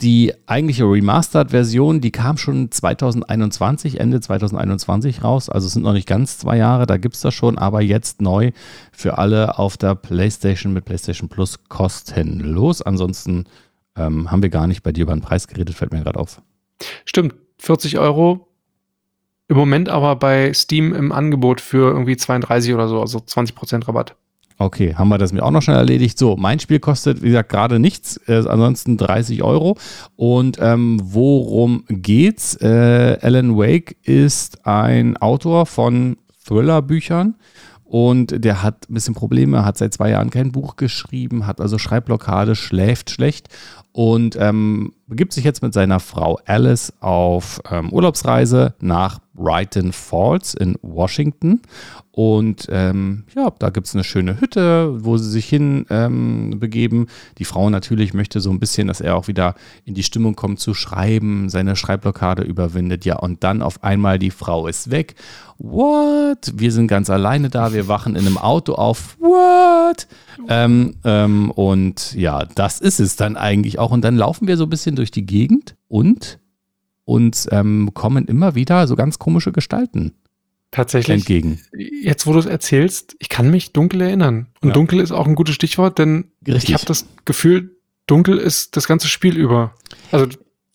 Die 0.01 0.33
eigentliche 0.45 0.85
Remastered-Version, 0.85 1.99
die 1.99 2.12
kam 2.12 2.38
schon 2.38 2.71
2021, 2.71 3.99
Ende 3.99 4.21
2021 4.21 5.25
raus. 5.25 5.49
Also 5.49 5.67
es 5.67 5.73
sind 5.73 5.83
noch 5.83 5.91
nicht 5.91 6.07
ganz 6.07 6.38
zwei 6.38 6.55
Jahre, 6.55 6.85
da 6.85 6.95
gibt 6.95 7.15
es 7.15 7.21
das 7.21 7.33
schon, 7.33 7.57
aber 7.57 7.81
jetzt 7.81 8.21
neu 8.21 8.51
für 8.93 9.17
alle 9.17 9.59
auf 9.59 9.75
der 9.75 9.95
PlayStation 9.95 10.71
mit 10.71 10.85
PlayStation 10.85 11.27
Plus 11.27 11.65
kostenlos. 11.67 12.81
Ansonsten 12.81 13.43
ähm, 13.97 14.31
haben 14.31 14.41
wir 14.41 14.49
gar 14.49 14.67
nicht 14.67 14.83
bei 14.83 14.93
dir 14.93 15.01
über 15.01 15.13
den 15.13 15.21
Preis 15.21 15.49
geredet, 15.49 15.75
fällt 15.75 15.91
mir 15.91 16.01
gerade 16.01 16.19
auf. 16.19 16.41
Stimmt, 17.03 17.35
40 17.57 17.99
Euro. 17.99 18.47
Im 19.49 19.57
Moment 19.57 19.89
aber 19.89 20.15
bei 20.15 20.53
Steam 20.53 20.93
im 20.93 21.12
Angebot 21.12 21.59
für 21.59 21.91
irgendwie 21.91 22.15
32 22.15 22.73
oder 22.73 22.88
so, 22.88 23.01
also 23.01 23.17
20% 23.19 23.85
Rabatt. 23.85 24.15
Okay, 24.61 24.93
haben 24.93 25.07
wir 25.07 25.17
das 25.17 25.31
mir 25.31 25.41
auch 25.41 25.51
noch 25.51 25.61
schnell 25.61 25.77
erledigt. 25.77 26.19
So, 26.19 26.35
mein 26.35 26.59
Spiel 26.59 26.79
kostet, 26.79 27.21
wie 27.21 27.27
gesagt, 27.27 27.47
gerade 27.47 27.79
nichts, 27.79 28.17
äh, 28.27 28.43
ansonsten 28.45 28.97
30 28.97 29.41
Euro. 29.41 29.77
Und 30.17 30.57
ähm, 30.59 30.99
worum 31.01 31.85
geht's? 31.87 32.55
Äh, 32.55 33.17
Alan 33.21 33.57
Wake 33.57 33.95
ist 34.03 34.67
ein 34.67 35.15
Autor 35.15 35.65
von 35.65 36.17
Thriller-Büchern 36.45 37.35
und 37.85 38.43
der 38.43 38.61
hat 38.61 38.89
ein 38.89 38.95
bisschen 38.95 39.15
Probleme, 39.15 39.63
hat 39.63 39.77
seit 39.77 39.93
zwei 39.93 40.09
Jahren 40.09 40.29
kein 40.29 40.51
Buch 40.51 40.75
geschrieben, 40.75 41.47
hat 41.47 41.61
also 41.61 41.77
Schreibblockade, 41.77 42.55
schläft 42.55 43.11
schlecht 43.11 43.47
und 43.99 44.38
ähm, 44.39 44.93
begibt 45.07 45.33
sich 45.33 45.43
jetzt 45.43 45.62
mit 45.62 45.73
seiner 45.73 45.99
Frau 45.99 46.39
Alice 46.45 46.93
auf 47.01 47.59
ähm, 47.69 47.91
Urlaubsreise 47.91 48.73
nach 48.79 49.19
Brighton 49.33 49.91
Falls 49.91 50.53
in 50.53 50.77
Washington. 50.81 51.62
Und 52.12 52.67
ähm, 52.69 53.23
ja, 53.35 53.49
da 53.59 53.69
gibt 53.69 53.88
es 53.88 53.95
eine 53.95 54.03
schöne 54.03 54.39
Hütte, 54.39 55.03
wo 55.05 55.17
sie 55.17 55.29
sich 55.29 55.47
hin 55.47 55.85
ähm, 55.89 56.59
begeben. 56.59 57.07
Die 57.38 57.45
Frau 57.45 57.69
natürlich 57.69 58.13
möchte 58.13 58.41
so 58.41 58.51
ein 58.51 58.59
bisschen, 58.59 58.88
dass 58.88 59.01
er 59.01 59.15
auch 59.15 59.27
wieder 59.27 59.55
in 59.85 59.95
die 59.95 60.03
Stimmung 60.03 60.35
kommt 60.35 60.59
zu 60.59 60.73
schreiben, 60.73 61.49
seine 61.49 61.75
Schreibblockade 61.75 62.43
überwindet. 62.43 63.05
Ja, 63.05 63.17
und 63.17 63.43
dann 63.43 63.62
auf 63.62 63.83
einmal 63.83 64.19
die 64.19 64.31
Frau 64.31 64.67
ist 64.67 64.91
weg. 64.91 65.15
What? 65.57 66.53
Wir 66.55 66.71
sind 66.71 66.88
ganz 66.88 67.09
alleine 67.09 67.49
da, 67.49 67.73
wir 67.73 67.88
wachen 67.88 68.15
in 68.15 68.25
einem 68.25 68.38
Auto 68.38 68.73
auf. 68.75 69.17
What? 69.19 70.07
Ähm, 70.47 70.95
ähm, 71.03 71.51
und 71.51 72.13
ja, 72.15 72.45
das 72.45 72.79
ist 72.79 72.99
es 72.99 73.15
dann 73.15 73.38
eigentlich 73.38 73.79
auch. 73.79 73.88
Und 73.91 74.02
dann 74.04 74.15
laufen 74.15 74.47
wir 74.47 74.58
so 74.58 74.63
ein 74.65 74.69
bisschen 74.69 74.95
durch 74.95 75.12
die 75.12 75.25
Gegend 75.25 75.75
und 75.88 76.39
uns 77.06 77.47
ähm, 77.52 77.91
kommen 77.93 78.25
immer 78.25 78.56
wieder 78.56 78.86
so 78.88 78.95
ganz 78.95 79.17
komische 79.19 79.52
Gestalten 79.52 80.13
Tatsächlich. 80.71 81.17
entgegen. 81.17 81.60
Jetzt, 82.04 82.28
wo 82.28 82.34
du 82.34 82.39
es 82.39 82.45
erzählst, 82.45 83.15
ich 83.19 83.30
kann 83.30 83.49
mich 83.49 83.73
dunkel 83.73 84.02
erinnern. 84.02 84.47
Und 84.62 84.69
Ja. 84.69 84.73
dunkel 84.75 84.99
ist 84.99 85.12
auch 85.12 85.25
ein 85.28 85.34
gutes 85.36 85.56
Stichwort, 85.56 85.97
denn 85.97 86.25
Richtig. 86.47 86.69
ich 86.69 86.73
habe 86.75 86.86
das 86.86 87.08
Gefühl, 87.25 87.75
dunkel 88.06 88.38
ist 88.38 88.78
das 88.78 88.88
ganze 88.88 89.08
Spiel 89.08 89.36
über. 89.38 89.73
Also 90.12 90.28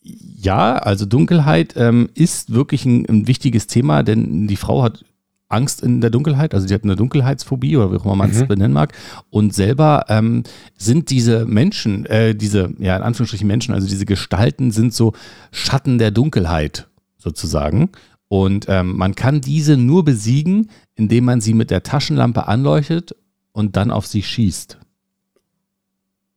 Ja, 0.02 0.74
also 0.74 1.06
Dunkelheit 1.06 1.74
ähm, 1.76 2.10
ist 2.14 2.52
wirklich 2.52 2.84
ein, 2.84 3.06
ein 3.08 3.26
wichtiges 3.28 3.66
Thema, 3.68 4.02
denn 4.02 4.48
die 4.48 4.56
Frau 4.56 4.82
hat 4.82 5.04
Angst 5.48 5.82
in 5.82 6.00
der 6.00 6.10
Dunkelheit, 6.10 6.54
also 6.54 6.66
sie 6.66 6.74
hat 6.74 6.84
eine 6.84 6.96
Dunkelheitsphobie 6.96 7.76
oder 7.76 7.92
wie 7.92 7.96
auch 7.96 8.04
immer 8.04 8.16
man 8.16 8.30
es 8.30 8.40
Mhm. 8.40 8.48
benennen 8.48 8.72
mag. 8.72 8.92
Und 9.30 9.54
selber 9.54 10.06
ähm, 10.08 10.42
sind 10.76 11.10
diese 11.10 11.44
Menschen, 11.46 12.06
äh, 12.06 12.34
diese, 12.34 12.72
ja, 12.78 12.96
in 12.96 13.02
Anführungsstrichen 13.02 13.46
Menschen, 13.46 13.74
also 13.74 13.86
diese 13.86 14.06
Gestalten 14.06 14.70
sind 14.70 14.94
so 14.94 15.12
Schatten 15.52 15.98
der 15.98 16.10
Dunkelheit 16.10 16.88
sozusagen. 17.18 17.90
Und 18.28 18.66
ähm, 18.68 18.96
man 18.96 19.14
kann 19.14 19.40
diese 19.42 19.76
nur 19.76 20.04
besiegen, 20.04 20.70
indem 20.96 21.24
man 21.26 21.40
sie 21.40 21.54
mit 21.54 21.70
der 21.70 21.82
Taschenlampe 21.82 22.48
anleuchtet 22.48 23.14
und 23.52 23.76
dann 23.76 23.90
auf 23.90 24.06
sie 24.06 24.22
schießt. 24.22 24.78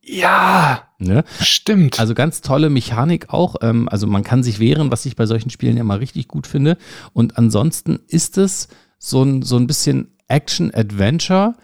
ja, 0.02 0.82
Ne? 1.00 1.22
stimmt. 1.40 2.00
Also 2.00 2.14
ganz 2.14 2.40
tolle 2.40 2.70
Mechanik 2.70 3.32
auch. 3.32 3.56
Ähm, 3.62 3.88
also 3.88 4.06
man 4.08 4.24
kann 4.24 4.42
sich 4.42 4.58
wehren, 4.58 4.90
was 4.90 5.06
ich 5.06 5.14
bei 5.14 5.26
solchen 5.26 5.48
Spielen 5.50 5.76
ja 5.76 5.82
immer 5.82 6.00
richtig 6.00 6.26
gut 6.26 6.46
finde. 6.48 6.76
Und 7.12 7.38
ansonsten 7.38 8.00
ist 8.08 8.36
es 8.36 8.66
so 8.98 9.22
ein, 9.22 9.42
so 9.42 9.56
ein 9.56 9.66
bisschen 9.66 10.08
Action-Adventure, 10.28 11.54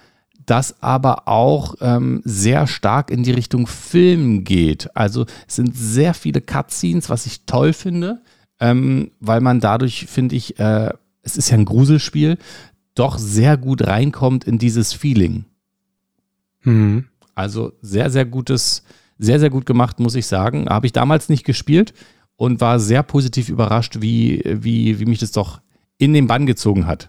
das 0.47 0.83
aber 0.83 1.29
auch 1.29 1.75
ähm, 1.81 2.21
sehr 2.25 2.67
stark 2.67 3.11
in 3.11 3.23
die 3.23 3.33
Richtung 3.33 3.67
Film 3.67 4.45
geht. 4.45 4.95
Also 4.97 5.27
es 5.49 5.57
sind 5.57 5.75
sehr 5.75 6.15
viele 6.15 6.41
Cutscenes, 6.41 7.09
was 7.09 7.27
ich 7.27 7.47
toll 7.47 7.73
finde, 7.73 8.21
ähm, 8.61 9.11
weil 9.21 9.41
man 9.41 9.61
dadurch, 9.61 10.07
finde 10.07 10.37
ich, 10.37 10.59
äh, 10.59 10.91
es 11.23 11.37
ist 11.37 11.51
ja 11.51 11.57
ein 11.57 11.65
Gruselspiel, 11.65 12.39
doch 12.95 13.19
sehr 13.19 13.57
gut 13.57 13.87
reinkommt 13.87 14.45
in 14.45 14.59
dieses 14.59 14.93
Feeling. 14.93 15.47
Mhm. 16.63 17.07
Also 17.35 17.73
sehr, 17.83 18.11
sehr 18.11 18.25
gutes, 18.25 18.85
sehr, 19.19 19.41
sehr 19.41 19.51
gut 19.51 19.67
gemacht, 19.67 19.99
muss 19.99 20.15
ich 20.15 20.27
sagen. 20.27 20.69
Habe 20.69 20.87
ich 20.87 20.93
damals 20.93 21.29
nicht 21.29 21.45
gespielt 21.45 21.95
und 22.37 22.61
war 22.61 22.79
sehr 22.79 23.03
positiv 23.03 23.49
überrascht, 23.49 24.01
wie, 24.01 24.43
wie, 24.45 25.01
wie 25.01 25.07
mich 25.07 25.19
das 25.19 25.33
doch 25.33 25.61
in 25.99 26.13
den 26.13 26.27
Bann 26.27 26.47
gezogen 26.47 26.87
hat. 26.87 27.09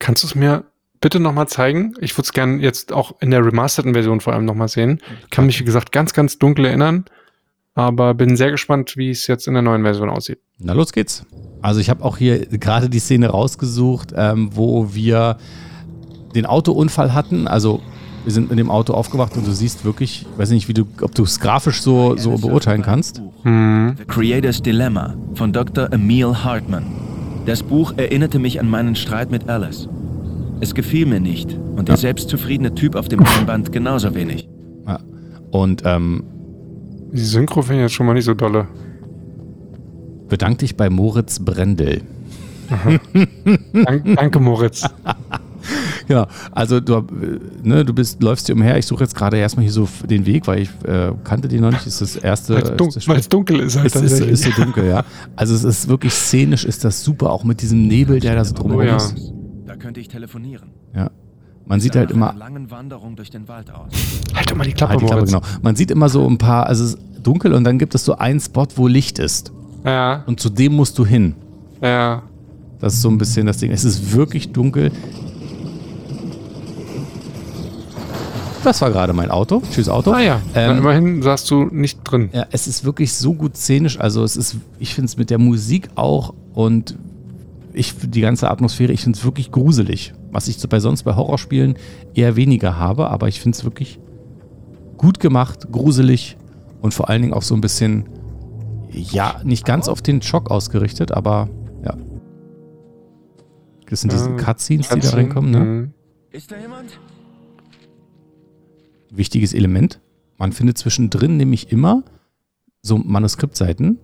Kannst 0.00 0.24
du 0.24 0.26
es 0.26 0.34
mir 0.34 0.64
bitte 1.00 1.20
nochmal 1.20 1.46
zeigen? 1.46 1.94
Ich 2.00 2.16
würde 2.16 2.26
es 2.26 2.32
gerne 2.32 2.60
jetzt 2.60 2.92
auch 2.92 3.14
in 3.20 3.30
der 3.30 3.44
remasterten 3.44 3.92
Version 3.92 4.20
vor 4.20 4.32
allem 4.32 4.44
nochmal 4.44 4.68
sehen. 4.68 4.98
Ich 5.24 5.30
kann 5.30 5.46
mich, 5.46 5.60
wie 5.60 5.64
gesagt, 5.64 5.92
ganz, 5.92 6.12
ganz 6.12 6.38
dunkel 6.38 6.64
erinnern, 6.64 7.04
aber 7.74 8.14
bin 8.14 8.36
sehr 8.36 8.50
gespannt, 8.50 8.96
wie 8.96 9.10
es 9.10 9.26
jetzt 9.28 9.46
in 9.46 9.54
der 9.54 9.62
neuen 9.62 9.82
Version 9.82 10.10
aussieht. 10.10 10.40
Na, 10.58 10.72
los 10.72 10.92
geht's. 10.92 11.24
Also 11.62 11.80
ich 11.80 11.90
habe 11.90 12.04
auch 12.04 12.16
hier 12.16 12.46
gerade 12.46 12.88
die 12.88 12.98
Szene 12.98 13.28
rausgesucht, 13.28 14.12
ähm, 14.16 14.50
wo 14.54 14.94
wir 14.94 15.36
den 16.34 16.46
Autounfall 16.46 17.12
hatten. 17.12 17.46
Also 17.46 17.82
wir 18.24 18.32
sind 18.32 18.50
in 18.50 18.56
dem 18.56 18.70
Auto 18.70 18.94
aufgewacht 18.94 19.36
und 19.36 19.46
du 19.46 19.52
siehst 19.52 19.84
wirklich, 19.84 20.26
ich 20.32 20.38
weiß 20.38 20.50
nicht, 20.50 20.68
wie 20.68 20.74
du, 20.74 20.86
ob 21.02 21.14
du 21.14 21.24
es 21.24 21.40
grafisch 21.40 21.82
so, 21.82 22.16
so 22.16 22.36
beurteilen 22.38 22.82
kannst. 22.82 23.20
Mhm. 23.44 23.96
The 23.98 24.04
Creator's 24.06 24.62
Dilemma 24.62 25.14
von 25.34 25.52
Dr. 25.52 25.92
Emil 25.92 26.34
Hartman. 26.42 27.09
Das 27.46 27.62
Buch 27.62 27.94
erinnerte 27.96 28.38
mich 28.38 28.60
an 28.60 28.68
meinen 28.68 28.94
Streit 28.94 29.30
mit 29.30 29.48
Alice. 29.48 29.88
Es 30.60 30.74
gefiel 30.74 31.06
mir 31.06 31.20
nicht 31.20 31.56
und 31.76 31.88
der 31.88 31.96
selbstzufriedene 31.96 32.74
Typ 32.74 32.94
auf 32.94 33.08
dem 33.08 33.24
Einband 33.24 33.72
genauso 33.72 34.14
wenig. 34.14 34.48
Ja. 34.86 35.00
Und 35.50 35.82
ähm, 35.86 36.22
Die 37.12 37.18
Synchro 37.20 37.62
finde 37.62 37.76
ich 37.80 37.82
jetzt 37.84 37.94
schon 37.94 38.06
mal 38.06 38.14
nicht 38.14 38.26
so 38.26 38.34
dolle. 38.34 38.68
bedank 40.28 40.58
dich 40.58 40.76
bei 40.76 40.90
Moritz 40.90 41.40
Brendel. 41.40 42.02
Dank, 43.72 44.16
danke, 44.16 44.38
Moritz. 44.38 44.84
Genau, 46.10 46.26
also 46.50 46.80
du, 46.80 46.94
äh, 46.96 47.02
ne, 47.62 47.84
du 47.84 47.92
bist, 47.94 48.20
läufst 48.20 48.46
hier 48.46 48.56
umher. 48.56 48.76
Ich 48.76 48.86
suche 48.86 49.04
jetzt 49.04 49.14
gerade 49.14 49.36
erstmal 49.36 49.62
hier 49.62 49.72
so 49.72 49.88
den 50.08 50.26
Weg, 50.26 50.48
weil 50.48 50.62
ich 50.62 50.70
äh, 50.84 51.12
kannte 51.22 51.46
den 51.46 51.60
noch 51.60 51.70
nicht. 51.70 51.86
Das 51.86 52.02
ist 52.02 52.16
das 52.16 52.22
erste. 52.24 52.54
Weil 52.54 53.18
es 53.18 53.26
ist 53.26 53.32
dunkel 53.32 53.60
ist 53.60 53.76
halt 53.76 53.86
es 53.86 53.94
ist, 53.94 54.00
tatsächlich. 54.10 54.32
ist 54.32 54.42
so 54.56 54.62
dunkel, 54.62 54.86
ja. 54.88 55.04
Also 55.36 55.54
es 55.54 55.62
ist 55.62 55.86
wirklich 55.86 56.12
szenisch, 56.12 56.64
ist 56.64 56.82
das 56.84 57.04
super, 57.04 57.30
auch 57.30 57.44
mit 57.44 57.62
diesem 57.62 57.86
Nebel, 57.86 58.18
der 58.18 58.34
da 58.34 58.44
so 58.44 58.54
drumherum 58.56 58.82
Oh 58.82 58.86
ja. 58.88 58.96
ist. 58.96 59.14
Da 59.66 59.76
könnte 59.76 60.00
ich 60.00 60.08
telefonieren. 60.08 60.70
Ja. 60.96 61.10
Man 61.64 61.78
sieht 61.78 61.94
halt 61.94 62.10
immer, 62.10 62.30
einer 62.30 62.38
langen 62.40 62.70
Wanderung 62.72 63.14
durch 63.14 63.30
den 63.30 63.46
Wald 63.46 63.70
aus. 63.72 63.92
halt 64.34 64.50
doch 64.50 64.56
mal 64.56 64.64
die 64.64 64.72
Klappe, 64.72 64.94
halt 64.94 65.02
die 65.02 65.06
Klappe, 65.06 65.24
genau. 65.26 65.40
Man 65.62 65.76
sieht 65.76 65.92
immer 65.92 66.08
so 66.08 66.26
ein 66.26 66.38
paar, 66.38 66.66
also 66.66 66.82
es 66.82 66.94
ist 66.94 66.98
dunkel 67.22 67.54
und 67.54 67.62
dann 67.62 67.78
gibt 67.78 67.94
es 67.94 68.04
so 68.04 68.16
einen 68.18 68.40
Spot, 68.40 68.66
wo 68.74 68.88
Licht 68.88 69.20
ist. 69.20 69.52
Ja, 69.84 70.24
Und 70.26 70.40
zu 70.40 70.50
dem 70.50 70.74
musst 70.74 70.98
du 70.98 71.06
hin. 71.06 71.36
ja. 71.80 72.24
Das 72.80 72.94
ist 72.94 73.02
so 73.02 73.10
ein 73.10 73.18
bisschen 73.18 73.46
das 73.46 73.58
Ding. 73.58 73.72
Es 73.72 73.84
ist 73.84 74.14
wirklich 74.14 74.52
dunkel. 74.52 74.90
Das 78.62 78.80
war 78.82 78.90
gerade 78.90 79.12
mein 79.12 79.30
Auto. 79.30 79.62
Tschüss, 79.72 79.88
Auto. 79.88 80.12
Ah 80.12 80.20
ja, 80.20 80.40
dann 80.52 80.72
Ähm, 80.72 80.78
immerhin 80.78 81.22
saßt 81.22 81.50
du 81.50 81.64
nicht 81.64 82.00
drin. 82.04 82.28
Ja, 82.32 82.46
es 82.50 82.66
ist 82.66 82.84
wirklich 82.84 83.12
so 83.14 83.32
gut 83.34 83.56
szenisch. 83.56 83.98
Also 83.98 84.22
es 84.22 84.36
ist, 84.36 84.56
ich 84.78 84.94
finde 84.94 85.06
es 85.06 85.16
mit 85.16 85.30
der 85.30 85.38
Musik 85.38 85.88
auch 85.94 86.34
und 86.52 86.96
ich 87.72 87.94
die 87.96 88.20
ganze 88.20 88.50
Atmosphäre, 88.50 88.92
ich 88.92 89.02
finde 89.02 89.16
es 89.18 89.24
wirklich 89.24 89.50
gruselig. 89.50 90.12
Was 90.30 90.48
ich 90.48 90.58
so 90.58 90.68
bei 90.68 90.80
sonst 90.80 91.04
bei 91.04 91.16
Horrorspielen 91.16 91.76
eher 92.14 92.36
weniger 92.36 92.76
habe, 92.76 93.08
aber 93.10 93.28
ich 93.28 93.40
finde 93.40 93.56
es 93.56 93.64
wirklich 93.64 93.98
gut 94.98 95.20
gemacht, 95.20 95.68
gruselig 95.72 96.36
und 96.82 96.92
vor 96.92 97.08
allen 97.08 97.22
Dingen 97.22 97.34
auch 97.34 97.42
so 97.42 97.54
ein 97.54 97.60
bisschen, 97.62 98.08
ja, 98.92 99.40
nicht 99.44 99.64
ganz 99.64 99.88
auf 99.88 100.02
den 100.02 100.20
Schock 100.20 100.50
ausgerichtet, 100.50 101.12
aber 101.12 101.48
ja. 101.84 101.94
Das 103.88 104.02
sind 104.02 104.12
diese 104.12 104.30
Ja, 104.30 104.36
Cutscenes, 104.36 104.88
die 104.90 105.00
da 105.00 105.10
reinkommen, 105.10 105.50
ne? 105.50 105.58
mhm. 105.60 105.94
Ist 106.30 106.52
da 106.52 106.56
jemand? 106.58 106.90
Wichtiges 109.16 109.54
Element. 109.54 110.00
Man 110.38 110.52
findet 110.52 110.78
zwischendrin 110.78 111.36
nämlich 111.36 111.70
immer 111.70 112.02
so 112.82 112.98
Manuskriptseiten 112.98 113.98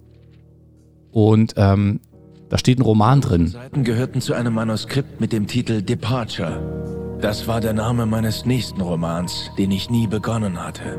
und 1.11 1.55
ähm, 1.57 2.01
da 2.49 2.59
steht 2.59 2.79
ein 2.79 2.83
Roman 2.83 3.21
Die 3.21 3.27
drin. 3.29 3.47
Seiten 3.49 3.85
gehörten 3.85 4.21
zu 4.21 4.35
einem 4.35 4.55
Manuskript 4.55 5.21
mit 5.21 5.33
dem 5.33 5.47
Titel 5.47 5.83
Departure. 5.83 7.17
Das 7.21 7.49
war 7.49 7.61
der 7.61 7.73
Name 7.73 8.07
meines 8.07 8.45
nächsten 8.45 8.81
Romans, 8.81 9.51
den 9.57 9.71
ich 9.71 9.89
nie 9.89 10.07
begonnen 10.07 10.63
hatte. 10.63 10.99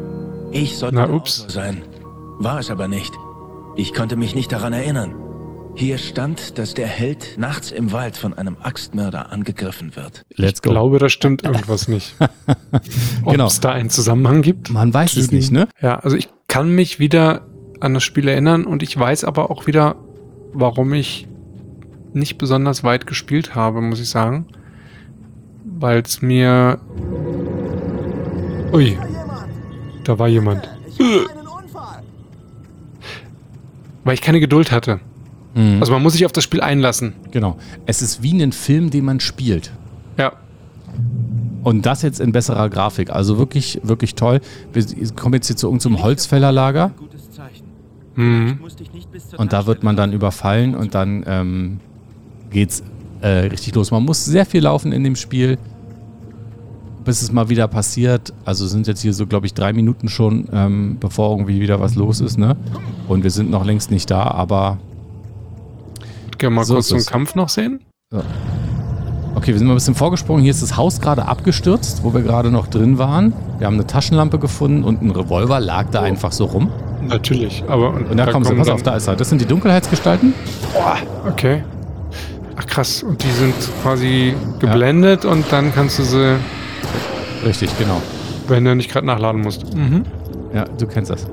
Ich 0.52 0.78
sollte 0.78 0.96
Na, 0.96 1.10
ups. 1.10 1.46
Sein, 1.48 1.84
war 2.39 2.60
es 2.60 2.72
aber 2.72 2.88
nicht. 2.88 3.13
Ich 3.76 3.93
konnte 3.93 4.15
mich 4.15 4.34
nicht 4.34 4.52
daran 4.52 4.74
erinnern. 4.74 5.13
Hier 5.80 6.00
stand, 6.00 6.58
dass 6.58 6.74
der 6.74 6.88
Held 6.88 7.38
nachts 7.38 7.70
im 7.70 7.92
Wald 7.92 8.18
von 8.18 8.34
einem 8.34 8.58
Axtmörder 8.60 9.32
angegriffen 9.32 9.96
wird. 9.96 10.26
Let's 10.36 10.58
Ich 10.60 10.63
go. 10.63 10.72
glaube, 10.72 10.98
da 10.98 11.08
stimmt 11.08 11.44
irgendwas 11.44 11.88
nicht. 11.88 12.16
Ob 13.24 13.34
Genau. 13.34 13.46
es 13.46 13.60
da 13.60 13.74
einen 13.74 13.92
Zusammenhang 13.92 14.42
gibt? 14.42 14.72
Man 14.72 14.92
weiß 14.92 15.16
es 15.18 15.32
nicht, 15.32 15.52
ne? 15.52 15.68
Ja, 15.80 16.00
also 16.00 16.18
ich 16.18 16.30
kann 16.48 16.74
mich 16.74 16.98
wieder 16.98 17.46
an 17.80 17.94
das 17.94 18.04
Spiel 18.04 18.28
erinnern 18.28 18.66
und 18.66 18.82
ich 18.82 18.98
weiß 18.98 19.24
aber 19.24 19.52
auch 19.52 19.68
wieder, 19.68 19.98
warum 20.52 20.94
ich 20.96 21.28
nicht 22.12 22.40
besonders 22.40 22.84
weit 22.84 23.06
gespielt 23.06 23.54
habe, 23.54 23.80
muss 23.82 24.00
ich 24.00 24.10
sagen. 24.10 24.48
Weil 25.63 26.00
es 26.02 26.24
mir. 26.24 26.80
Ui, 28.74 28.98
da 30.06 30.18
war 30.18 30.28
jemand. 30.28 30.68
Weil 34.04 34.16
ich 34.16 34.22
keine 34.22 34.40
Geduld 34.40 34.72
hatte. 34.72 35.02
Mhm. 35.58 35.80
Also 35.80 35.91
man 35.91 36.04
muss 36.04 36.13
sich 36.13 36.26
auf 36.26 36.32
das 36.32 36.43
Spiel 36.43 36.62
einlassen. 36.62 37.13
Genau. 37.32 37.58
Es 37.88 38.02
ist 38.02 38.22
wie 38.22 38.41
ein 38.41 38.52
Film, 38.52 38.91
den 38.91 39.04
man 39.06 39.20
spielt. 39.20 39.72
Ja. 40.17 40.34
Und 41.63 41.86
das 41.86 42.04
jetzt 42.04 42.20
in 42.20 42.32
besserer 42.32 42.70
Grafik. 42.70 43.10
Also 43.10 43.39
wirklich, 43.39 43.82
wirklich 43.84 44.13
toll. 44.15 44.39
Wir 44.72 44.86
kommen 45.15 45.34
jetzt 45.34 45.48
hier 45.48 45.56
zu 45.56 45.67
irgendeinem 45.67 46.04
Holzfällerlager. 46.04 46.91
Mhm. 48.15 48.60
Und 49.38 49.54
da 49.54 49.65
wird 49.65 49.84
man 49.84 49.96
dann 49.96 50.13
überfallen 50.13 50.76
und 50.76 50.96
dann 50.96 51.24
ähm, 51.28 51.80
geht's 52.52 52.84
äh, 53.22 53.28
richtig 53.28 53.74
los. 53.76 53.91
Man 53.91 54.04
muss 54.04 54.26
sehr 54.26 54.46
viel 54.46 54.62
laufen 54.63 54.91
in 54.91 55.04
dem 55.04 55.15
Spiel, 55.15 55.58
bis 57.04 57.22
es 57.22 57.32
mal 57.32 57.50
wieder 57.50 57.67
passiert. 57.67 58.34
Also 58.46 58.67
sind 58.67 58.88
jetzt 58.88 59.02
hier 59.02 59.13
so, 59.13 59.28
glaube 59.28 59.48
ich, 59.48 59.54
drei 59.54 59.74
Minuten 59.74 60.08
schon, 60.08 60.48
ähm, 60.52 60.98
bevor 61.00 61.32
irgendwie 61.32 61.60
wieder 61.60 61.80
was 61.80 61.96
los 61.96 62.22
ist, 62.22 62.38
ne? 62.38 62.56
Und 63.08 63.24
wir 63.24 63.32
sind 63.32 63.50
noch 63.50 63.65
längst 63.65 63.91
nicht 63.91 64.10
da, 64.10 64.24
aber 64.24 64.80
Wir 66.39 66.50
mal 66.50 66.63
So 66.65 66.76
kurz 66.76 66.88
so 66.89 66.95
es. 66.95 67.06
Kampf 67.08 67.36
noch 67.36 67.50
sehen? 67.50 67.80
Okay, 69.36 69.47
wir 69.54 69.58
sind 69.58 69.67
mal 69.67 69.73
ein 69.73 69.78
bisschen 69.78 69.95
vorgesprungen. 69.95 70.41
Hier 70.41 70.52
ist 70.52 70.62
das 70.63 70.78
Haus 70.78 71.00
gerade 71.02 71.26
abgestürzt, 71.28 72.04
wo 72.04 72.13
wir 72.13 72.21
gerade 72.21 72.52
noch 72.52 72.67
drin 72.67 72.97
waren. 72.97 73.34
Wir 73.60 73.67
haben 73.67 73.76
eine 73.76 73.86
Taschenlampe 73.88 74.39
gefunden 74.39 74.84
und 74.84 75.02
ein 75.02 75.12
Revolver 75.12 75.60
lag 75.60 75.86
da 75.91 76.02
einfach 76.02 76.32
so 76.32 76.45
rum. 76.45 76.69
Natürlich, 77.08 77.63
aber 77.67 77.91
Und 77.93 78.17
da, 78.17 78.26
kommst 78.32 78.50
du, 78.50 78.54
kommen 78.54 78.58
pass 78.60 78.67
dann- 78.67 78.76
auf, 78.76 78.84
da 78.84 78.95
ist 78.95 79.08
er. 79.08 79.15
Das 79.15 79.30
sind 79.30 79.39
die 79.41 79.45
Dunkelheitsgestalten. 79.45 80.34
Okay. 81.28 81.63
Ach 82.60 82.65
krass, 82.65 83.04
und 83.04 83.23
die 83.23 83.30
sind 83.30 83.54
quasi 83.84 84.34
geblendet 84.60 85.26
und 85.26 85.45
dann 85.52 85.73
kannst 85.73 86.00
du 86.00 86.04
sie, 86.04 86.36
Richtig, 87.45 87.69
genau. 87.78 88.02
wenn 88.47 88.65
du 88.65 88.76
nicht 88.76 88.91
gerade 88.91 89.06
nachladen 89.06 89.41
musst. 89.41 89.76
Mhm. 89.76 90.04
Ja, 90.54 90.65
du 90.65 90.88
kennst 90.88 91.12
das. 91.12 91.28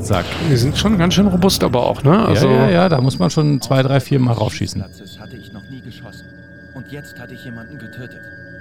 Zack. 0.00 0.24
Die 0.48 0.56
sind 0.56 0.76
schon 0.78 0.96
ganz 0.96 1.14
schön 1.14 1.26
robust 1.26 1.62
aber 1.64 1.84
auch, 1.84 2.02
ne? 2.02 2.26
Also, 2.26 2.48
ja, 2.48 2.66
ja, 2.66 2.70
ja, 2.70 2.88
da 2.88 3.00
muss 3.00 3.18
man 3.18 3.30
schon 3.30 3.60
zwei, 3.60 3.82
drei, 3.82 4.00
vier 4.00 4.18
Mal 4.20 4.32
raufschießen. 4.32 4.82
Hatte 4.82 5.36
ich 5.36 5.52
noch 5.52 5.68
nie 5.70 5.80
geschossen. 5.82 6.26
Und 6.74 6.90
jetzt 6.92 7.18
hatte 7.18 7.34
ich 7.34 7.44
jemanden 7.44 7.78
getötet. 7.78 8.20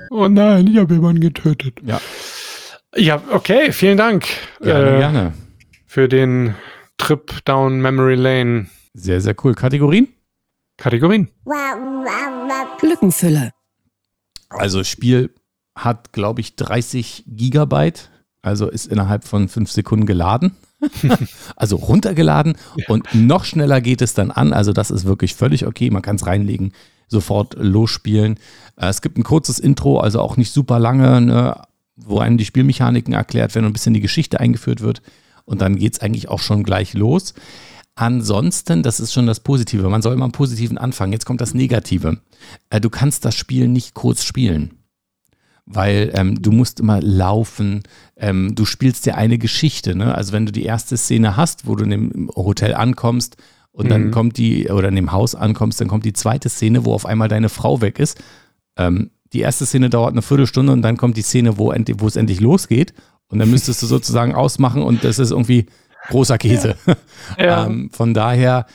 Oh 0.10 0.28
nein, 0.28 0.68
ich 0.68 0.78
habe 0.78 0.94
jemanden 0.96 1.22
getötet. 1.22 1.80
Ja, 1.84 2.02
Ja, 2.96 3.22
okay, 3.32 3.72
vielen 3.72 3.98
Dank 3.98 4.26
gerne, 4.62 4.96
äh, 4.96 4.98
gerne. 5.00 5.34
für 5.86 6.08
den 6.08 6.56
Trip 6.98 7.46
down 7.46 7.80
Memory 7.82 8.16
Lane 8.16 8.68
Sehr, 8.94 9.22
sehr 9.22 9.36
cool. 9.44 9.54
Kategorien? 9.54 10.08
Kategorien. 10.78 11.30
Lückenfüller. 12.82 13.52
Also 14.50 14.84
Spiel 14.84 15.34
hat, 15.76 16.14
glaube 16.14 16.42
ich, 16.42 16.56
30 16.56 17.26
Gigabyte. 17.28 18.10
Also 18.42 18.70
ist 18.70 18.88
innerhalb 18.88 19.26
von 19.26 19.50
fünf 19.50 19.72
Sekunden 19.72 20.06
geladen. 20.06 20.56
also 21.56 21.76
runtergeladen 21.78 22.56
und 22.88 23.08
noch 23.14 23.46
schneller 23.46 23.82
geht 23.82 24.02
es 24.02 24.14
dann 24.14 24.32
an. 24.32 24.54
Also 24.54 24.74
das 24.74 24.92
ist 24.92 25.06
wirklich 25.06 25.36
völlig 25.36 25.66
okay. 25.66 25.90
Man 25.90 26.02
kann 26.02 26.18
es 26.18 26.26
reinlegen, 26.26 26.74
sofort 27.08 27.56
losspielen. 27.58 28.36
Äh, 28.76 28.88
Es 28.88 29.02
gibt 29.02 29.18
ein 29.18 29.24
kurzes 29.24 29.60
Intro, 29.60 30.00
also 30.00 30.22
auch 30.22 30.38
nicht 30.38 30.52
super 30.52 30.80
lange, 30.80 31.22
ne, 31.22 31.62
wo 31.96 32.20
einem 32.20 32.38
die 32.38 32.46
Spielmechaniken 32.46 33.14
erklärt 33.14 33.56
werden 33.56 33.66
und 33.66 33.72
ein 33.72 33.74
bisschen 33.74 33.94
die 33.94 34.02
Geschichte 34.02 34.40
eingeführt 34.40 34.82
wird. 34.82 35.02
Und 35.46 35.62
dann 35.62 35.78
geht 35.78 35.94
es 35.94 36.00
eigentlich 36.00 36.30
auch 36.30 36.40
schon 36.40 36.64
gleich 36.64 36.94
los. 36.94 37.34
Ansonsten, 37.96 38.84
das 38.84 39.00
ist 39.00 39.14
schon 39.14 39.26
das 39.26 39.40
Positive. 39.40 39.90
Man 39.90 40.04
soll 40.04 40.14
immer 40.14 40.26
am 40.26 40.32
Positiven 40.32 40.78
anfangen. 40.78 41.14
Jetzt 41.14 41.26
kommt 41.26 41.42
das 41.42 41.56
Negative. 41.56 42.20
Äh, 42.70 42.82
du 42.82 42.90
kannst 42.90 43.26
das 43.26 43.36
Spiel 43.36 43.68
nicht 43.68 43.96
kurz 43.96 44.24
spielen 44.24 44.77
weil 45.70 46.12
ähm, 46.14 46.42
du 46.42 46.52
musst 46.52 46.80
immer 46.80 47.02
laufen, 47.02 47.84
ähm, 48.16 48.56
du 48.56 48.64
spielst 48.66 49.06
ja 49.06 49.16
eine 49.16 49.38
Geschichte, 49.38 49.96
ne? 49.96 50.16
Also 50.16 50.32
wenn 50.32 50.46
du 50.46 50.52
die 50.54 50.64
erste 50.64 50.96
Szene 50.98 51.36
hast, 51.38 51.68
wo 51.68 51.76
du 51.76 51.84
in 51.84 51.90
dem 51.92 52.32
Hotel 52.36 52.74
ankommst 52.74 53.36
und 53.72 53.90
dann 53.92 54.06
Mhm. 54.06 54.12
kommt 54.12 54.38
die, 54.38 54.70
oder 54.70 54.88
in 54.88 54.96
dem 54.96 55.12
Haus 55.12 55.36
ankommst, 55.36 55.80
dann 55.82 55.88
kommt 55.90 56.06
die 56.06 56.14
zweite 56.14 56.48
Szene, 56.50 56.86
wo 56.86 56.94
auf 56.94 57.06
einmal 57.06 57.28
deine 57.28 57.50
Frau 57.50 57.82
weg 57.82 58.00
ist. 58.00 58.18
Ähm, 58.78 59.12
die 59.34 59.42
erste 59.42 59.66
Szene 59.66 59.90
dauert 59.90 60.14
eine 60.14 60.22
Viertelstunde 60.22 60.72
und 60.72 60.82
dann 60.82 60.96
kommt 60.96 61.18
die 61.18 61.22
Szene, 61.22 61.58
wo, 61.58 61.74
wo 61.98 62.08
es 62.08 62.16
endlich 62.16 62.40
losgeht 62.40 62.94
und 63.28 63.40
dann 63.40 63.52
müsstest 63.52 63.82
du 63.84 63.86
sozusagen 63.96 64.34
ausmachen 64.34 64.82
und 64.82 65.04
das 65.04 65.20
ist 65.20 65.32
irgendwie 65.32 65.66
großer 66.10 66.38
Käse. 66.38 66.76
Ja. 67.38 67.66
Ähm, 67.66 67.90
von 67.92 68.14
daher, 68.14 68.68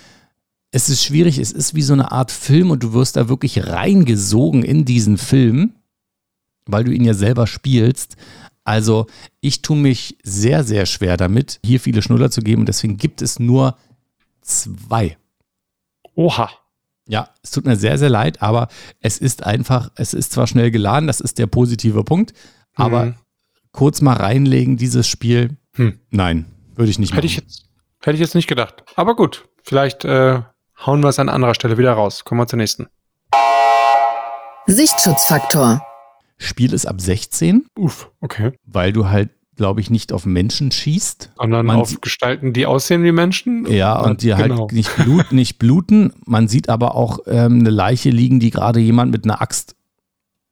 es 0.73 0.91
ist 0.91 1.03
schwierig, 1.03 1.39
es 1.39 1.53
ist 1.53 1.75
wie 1.75 1.81
so 1.83 1.95
eine 1.95 2.13
Art 2.13 2.31
Film 2.31 2.71
und 2.71 2.83
du 2.83 2.93
wirst 2.93 3.17
da 3.17 3.31
wirklich 3.31 3.67
reingesogen 3.67 4.63
in 4.63 4.85
diesen 4.85 5.17
Film, 5.17 5.73
weil 6.67 6.85
du 6.85 6.93
ihn 6.93 7.05
ja 7.05 7.15
selber 7.15 7.47
spielst. 7.47 8.17
Also 8.65 9.07
ich 9.41 9.63
tue 9.63 9.77
mich 9.77 10.17
sehr, 10.23 10.63
sehr 10.65 10.87
schwer 10.87 11.17
damit, 11.17 11.59
hier 11.65 11.81
viele 11.81 12.03
Schnuller 12.03 12.31
zu 12.31 12.43
geben 12.43 12.63
und 12.63 12.67
deswegen 12.67 12.97
gibt 12.97 13.21
es 13.23 13.39
nur 13.39 13.77
zwei. 14.41 15.17
Oha. 16.15 16.51
Ja, 17.09 17.31
es 17.43 17.51
tut 17.51 17.65
mir 17.67 17.75
sehr, 17.77 17.99
sehr 17.99 18.11
leid, 18.11 18.41
aber 18.43 18.69
es 19.01 19.19
ist 19.19 19.45
einfach, 19.45 19.91
es 19.97 20.15
ist 20.15 20.33
zwar 20.33 20.47
schnell 20.47 20.71
geladen, 20.71 21.09
das 21.09 21.21
ist 21.21 21.39
der 21.39 21.49
positive 21.49 22.05
Punkt, 22.05 22.33
aber 22.77 23.07
Mhm. 23.07 23.15
kurz 23.73 24.01
mal 24.01 24.17
reinlegen, 24.17 24.77
dieses 24.77 25.09
Spiel, 25.09 25.57
Hm. 25.75 25.99
nein, 26.11 26.45
würde 26.77 26.91
ich 26.91 26.99
nicht 27.01 27.11
Hätte 27.13 27.27
machen. 27.27 27.27
ich 27.27 27.37
jetzt, 27.37 27.65
hätte 28.03 28.15
ich 28.15 28.21
jetzt 28.21 28.37
nicht 28.37 28.47
gedacht. 28.47 28.85
Aber 28.95 29.17
gut, 29.17 29.49
vielleicht 29.65 30.05
äh, 30.05 30.41
hauen 30.87 31.03
wir 31.03 31.09
es 31.09 31.19
an 31.19 31.29
anderer 31.29 31.55
Stelle 31.55 31.77
wieder 31.79 31.93
raus. 31.95 32.25
Kommen 32.25 32.41
wir 32.41 32.47
zur 32.47 32.59
nächsten. 32.59 32.87
Sichtschutzfaktor. 34.67 35.83
Spiel 36.43 36.73
ist 36.73 36.87
ab 36.87 37.01
16, 37.01 37.67
Uff, 37.77 38.11
okay. 38.21 38.53
weil 38.65 38.93
du 38.93 39.09
halt, 39.09 39.31
glaube 39.57 39.81
ich, 39.81 39.91
nicht 39.91 40.13
auf 40.13 40.27
Menschen 40.27 40.73
schießt. 40.73 41.33
Sondern 41.37 41.67
Man 41.67 41.77
auf 41.77 42.01
Gestalten, 42.01 42.53
die 42.53 42.67
aussehen 42.67 43.05
wie 43.05 43.13
Menschen. 43.13 43.67
Ja, 43.71 44.01
und 44.01 44.23
die 44.23 44.29
genau. 44.29 44.61
halt 44.61 44.73
nicht, 44.73 44.95
blut, 44.97 45.27
nicht 45.33 45.59
bluten. 45.59 46.13
Man 46.27 46.49
sieht 46.49 46.69
aber 46.69 46.95
auch 46.95 47.21
ähm, 47.27 47.61
eine 47.61 47.71
Leiche 47.71 48.11
liegen, 48.11 48.41
die 48.41 48.51
gerade 48.51 48.81
jemand 48.81 49.13
mit 49.13 49.25
einer 49.25 49.41
Axt 49.41 49.77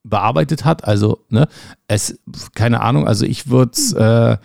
bearbeitet 0.02 0.64
hat. 0.64 0.84
Also, 0.84 1.24
ne, 1.28 1.48
es, 1.88 2.20
keine 2.54 2.80
Ahnung, 2.80 3.06
also 3.06 3.26
ich 3.26 3.48
würde 3.48 4.38
äh, 4.40 4.44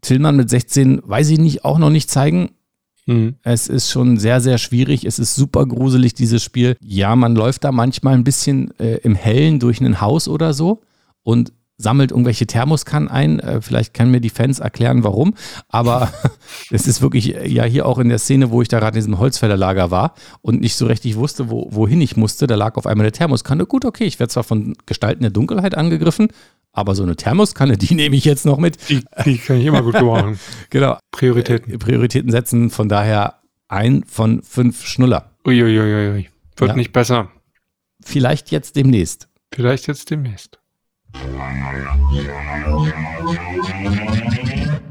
Tillmann 0.00 0.36
mit 0.36 0.50
16, 0.50 1.02
weiß 1.04 1.30
ich 1.30 1.38
nicht, 1.38 1.64
auch 1.64 1.78
noch 1.78 1.90
nicht 1.90 2.10
zeigen. 2.10 2.50
Mhm. 3.06 3.36
Es 3.42 3.68
ist 3.68 3.90
schon 3.90 4.18
sehr, 4.18 4.40
sehr 4.40 4.58
schwierig. 4.58 5.04
Es 5.04 5.18
ist 5.18 5.34
super 5.34 5.66
gruselig, 5.66 6.14
dieses 6.14 6.42
Spiel. 6.42 6.76
Ja, 6.80 7.16
man 7.16 7.34
läuft 7.34 7.64
da 7.64 7.72
manchmal 7.72 8.14
ein 8.14 8.24
bisschen 8.24 8.78
äh, 8.78 8.96
im 8.96 9.14
Hellen 9.14 9.58
durch 9.60 9.80
ein 9.80 10.00
Haus 10.00 10.28
oder 10.28 10.52
so 10.52 10.82
und 11.22 11.52
sammelt 11.78 12.10
irgendwelche 12.10 12.46
Thermoskannen 12.46 13.08
ein. 13.08 13.40
Äh, 13.40 13.60
vielleicht 13.60 13.94
können 13.94 14.10
mir 14.10 14.20
die 14.20 14.30
Fans 14.30 14.58
erklären, 14.58 15.04
warum. 15.04 15.34
Aber 15.68 16.10
es 16.70 16.86
ist 16.86 17.02
wirklich, 17.02 17.36
äh, 17.36 17.48
ja, 17.48 17.64
hier 17.64 17.86
auch 17.86 17.98
in 17.98 18.08
der 18.08 18.18
Szene, 18.18 18.50
wo 18.50 18.62
ich 18.62 18.68
da 18.68 18.78
gerade 18.78 18.96
in 18.96 19.02
diesem 19.02 19.18
Holzfällerlager 19.18 19.90
war 19.90 20.14
und 20.40 20.60
nicht 20.60 20.76
so 20.76 20.86
richtig 20.86 21.16
wusste, 21.16 21.50
wo, 21.50 21.68
wohin 21.70 22.00
ich 22.00 22.16
musste, 22.16 22.46
da 22.46 22.54
lag 22.54 22.76
auf 22.76 22.86
einmal 22.86 23.04
eine 23.04 23.12
Thermoskanne. 23.12 23.66
Gut, 23.66 23.84
okay, 23.84 24.04
ich 24.04 24.18
werde 24.18 24.32
zwar 24.32 24.44
von 24.44 24.74
Gestalten 24.86 25.22
der 25.22 25.30
Dunkelheit 25.30 25.74
angegriffen, 25.74 26.28
aber 26.76 26.94
so 26.94 27.02
eine 27.02 27.16
Thermoskanne, 27.16 27.76
die 27.78 27.94
nehme 27.94 28.14
ich 28.16 28.24
jetzt 28.26 28.44
noch 28.44 28.58
mit. 28.58 28.88
Die, 28.90 29.02
die 29.24 29.38
kann 29.38 29.56
ich 29.58 29.64
immer 29.66 29.82
gut 29.82 29.94
gebrauchen. 29.94 30.38
Genau. 30.70 30.98
Prioritäten. 31.10 31.78
Prioritäten 31.78 32.30
setzen. 32.30 32.70
Von 32.70 32.88
daher 32.88 33.40
ein 33.68 34.04
von 34.04 34.42
fünf 34.42 34.84
Schnuller. 34.86 35.30
Uiuiuiui. 35.46 36.28
Wird 36.56 36.70
Ja. 36.70 36.76
nicht 36.76 36.92
besser. 36.92 37.30
Vielleicht 38.04 38.50
jetzt 38.50 38.76
demnächst. 38.76 39.28
Vielleicht 39.52 39.86
jetzt 39.86 40.10
demnächst. 40.10 40.58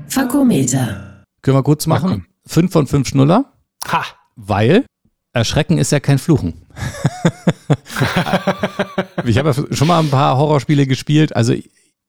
Fakometer. 0.08 1.24
Können 1.42 1.58
wir 1.58 1.64
kurz 1.64 1.86
machen? 1.88 2.10
komm. 2.10 2.26
Fünf 2.48 2.72
von 2.72 2.88
fünf 2.88 3.08
Schnuller, 3.08 3.52
Ha! 3.92 4.04
weil 4.36 4.86
Erschrecken 5.34 5.78
ist 5.78 5.92
ja 5.92 6.00
kein 6.00 6.18
Fluchen. 6.20 6.66
ich 9.26 9.38
habe 9.38 9.50
ja 9.52 9.76
schon 9.76 9.88
mal 9.88 10.00
ein 10.00 10.10
paar 10.10 10.38
Horrorspiele 10.38 10.86
gespielt. 10.88 11.36
Also 11.36 11.54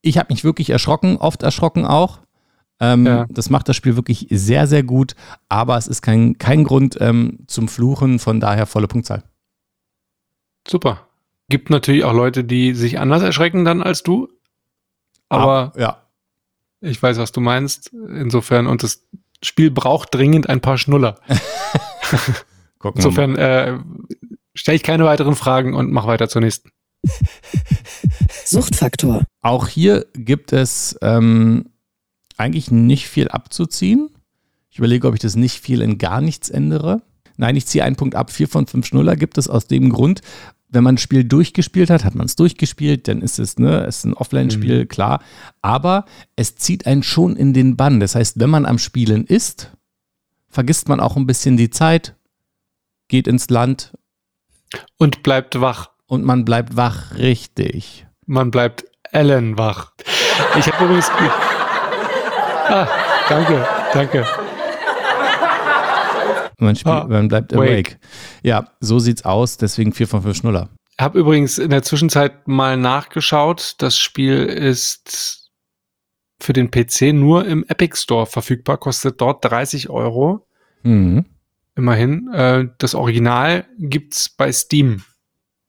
ich 0.01 0.17
habe 0.17 0.33
mich 0.33 0.43
wirklich 0.43 0.69
erschrocken, 0.69 1.17
oft 1.17 1.43
erschrocken 1.43 1.85
auch. 1.85 2.19
Ähm, 2.79 3.05
Ja. 3.05 3.25
Das 3.29 3.49
macht 3.49 3.67
das 3.69 3.75
Spiel 3.75 3.95
wirklich 3.95 4.27
sehr, 4.29 4.67
sehr 4.67 4.83
gut. 4.83 5.15
Aber 5.49 5.77
es 5.77 5.87
ist 5.87 6.01
kein, 6.01 6.37
kein 6.37 6.63
Grund 6.63 6.97
ähm, 7.01 7.39
zum 7.47 7.67
Fluchen. 7.67 8.19
Von 8.19 8.39
daher 8.39 8.65
volle 8.67 8.87
Punktzahl. 8.87 9.23
Super. 10.67 11.07
Gibt 11.49 11.69
natürlich 11.69 12.03
auch 12.03 12.13
Leute, 12.13 12.43
die 12.43 12.73
sich 12.73 12.99
anders 12.99 13.23
erschrecken 13.23 13.65
dann 13.65 13.81
als 13.81 14.03
du. 14.03 14.27
Aber 15.29 15.73
Ah, 15.75 15.79
ja. 15.79 16.01
ich 16.81 17.01
weiß, 17.01 17.17
was 17.17 17.31
du 17.31 17.41
meinst. 17.41 17.91
Insofern, 17.93 18.67
und 18.67 18.83
das 18.83 19.03
Spiel 19.43 19.71
braucht 19.71 20.13
dringend 20.13 20.47
ein 20.49 20.61
paar 20.61 20.77
Schnuller. 20.77 21.19
Insofern 22.95 23.35
äh, 23.35 23.79
stelle 24.53 24.75
ich 24.75 24.83
keine 24.83 25.05
weiteren 25.05 25.35
Fragen 25.35 25.73
und 25.73 25.91
mach 25.91 26.05
weiter 26.07 26.29
zur 26.29 26.41
nächsten. 26.41 26.69
Suchtfaktor. 28.45 29.23
Auch 29.41 29.67
hier 29.67 30.05
gibt 30.13 30.53
es 30.53 30.97
ähm, 31.01 31.69
eigentlich 32.37 32.71
nicht 32.71 33.07
viel 33.07 33.27
abzuziehen. 33.29 34.09
Ich 34.69 34.77
überlege, 34.77 35.07
ob 35.07 35.13
ich 35.13 35.19
das 35.19 35.35
nicht 35.35 35.59
viel 35.59 35.81
in 35.81 35.97
gar 35.97 36.21
nichts 36.21 36.49
ändere. 36.49 37.01
Nein, 37.37 37.55
ich 37.55 37.67
ziehe 37.67 37.83
einen 37.83 37.95
Punkt 37.95 38.15
ab. 38.15 38.31
Vier 38.31 38.47
von 38.47 38.67
fünf 38.67 38.85
Schnuller 38.85 39.15
gibt 39.15 39.37
es 39.37 39.47
aus 39.47 39.67
dem 39.67 39.89
Grund, 39.89 40.21
wenn 40.69 40.83
man 40.83 40.95
ein 40.95 40.99
Spiel 40.99 41.23
durchgespielt 41.23 41.89
hat, 41.89 42.03
hat 42.03 42.15
man 42.15 42.25
es 42.25 42.35
durchgespielt, 42.35 43.07
dann 43.07 43.21
ist 43.21 43.39
es, 43.39 43.57
ne, 43.57 43.85
es 43.85 43.99
ist 43.99 44.05
ein 44.05 44.13
Offline-Spiel, 44.13 44.85
klar. 44.85 45.23
Aber 45.61 46.05
es 46.35 46.55
zieht 46.55 46.85
einen 46.85 47.03
schon 47.03 47.35
in 47.35 47.53
den 47.53 47.77
Bann. 47.77 47.99
Das 47.99 48.15
heißt, 48.15 48.39
wenn 48.39 48.49
man 48.49 48.65
am 48.65 48.77
Spielen 48.77 49.25
ist, 49.25 49.71
vergisst 50.49 50.89
man 50.89 50.99
auch 50.99 51.15
ein 51.15 51.25
bisschen 51.25 51.55
die 51.55 51.69
Zeit, 51.69 52.15
geht 53.07 53.27
ins 53.27 53.49
Land 53.49 53.93
Und 54.97 55.23
bleibt 55.23 55.61
wach. 55.61 55.91
Und 56.07 56.23
man 56.25 56.45
bleibt 56.45 56.75
wach, 56.75 57.15
richtig. 57.17 58.05
Man 58.25 58.51
bleibt 58.51 58.85
Ellen 59.11 59.57
wach. 59.57 59.91
Ich 60.57 60.71
habe 60.71 60.83
übrigens. 60.85 61.09
Ah, 62.69 62.87
danke, 63.29 63.65
danke. 63.93 64.25
Man, 66.59 66.75
spielt, 66.75 66.95
Ah, 66.95 67.05
man 67.07 67.27
bleibt 67.27 67.53
wake. 67.53 67.61
awake. 67.69 67.99
Ja, 68.43 68.67
so 68.79 68.97
sieht's 68.99 69.23
aus, 69.23 69.57
deswegen 69.57 69.93
vier 69.93 70.07
von 70.07 70.23
fünf 70.23 70.37
Schnuller. 70.37 70.69
Habe 70.99 71.19
übrigens 71.19 71.59
in 71.59 71.69
der 71.69 71.83
Zwischenzeit 71.83 72.47
mal 72.47 72.77
nachgeschaut. 72.77 73.75
Das 73.77 73.97
Spiel 73.99 74.43
ist 74.45 75.51
für 76.39 76.53
den 76.53 76.71
PC 76.71 77.13
nur 77.13 77.45
im 77.45 77.63
Epic 77.67 77.95
Store 77.97 78.25
verfügbar, 78.25 78.77
kostet 78.77 79.21
dort 79.21 79.45
30 79.45 79.89
Euro. 79.89 80.47
Mhm. 80.81 81.25
Immerhin. 81.75 82.31
Äh, 82.33 82.69
das 82.79 82.95
Original 82.95 83.65
gibt's 83.77 84.29
bei 84.29 84.51
Steam. 84.51 85.03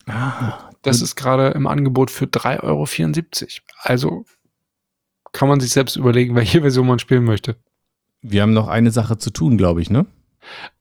Ah, 0.08 0.70
Das 0.82 1.02
ist 1.02 1.16
gerade 1.16 1.48
im 1.48 1.66
Angebot 1.66 2.10
für 2.10 2.24
3,74 2.26 2.62
Euro. 2.62 2.86
Also 3.82 4.24
kann 5.32 5.48
man 5.48 5.60
sich 5.60 5.70
selbst 5.70 5.96
überlegen, 5.96 6.34
welche 6.34 6.60
Version 6.62 6.86
man 6.86 6.98
spielen 6.98 7.24
möchte. 7.24 7.56
wir 8.22 8.42
haben 8.42 8.52
noch 8.52 8.68
eine 8.68 8.90
Sache 8.90 9.18
zu 9.18 9.30
tun, 9.30 9.56
glaube 9.58 9.80
ich, 9.82 9.90
ne? 9.90 10.06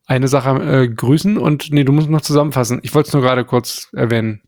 Eine 0.05 0.27
Sache 0.29 0.49
äh, 0.83 0.87
grüßen 0.87 1.37
und 1.37 1.71
nee, 1.71 1.83
du 1.83 1.91
musst 1.91 2.09
noch 2.09 2.21
zusammenfassen. 2.21 2.79
Ich 2.83 2.95
wollte 2.95 3.07
es 3.07 3.13
nur 3.13 3.21
gerade 3.21 3.43
kurz 3.43 3.89
erwähnen. 3.93 4.41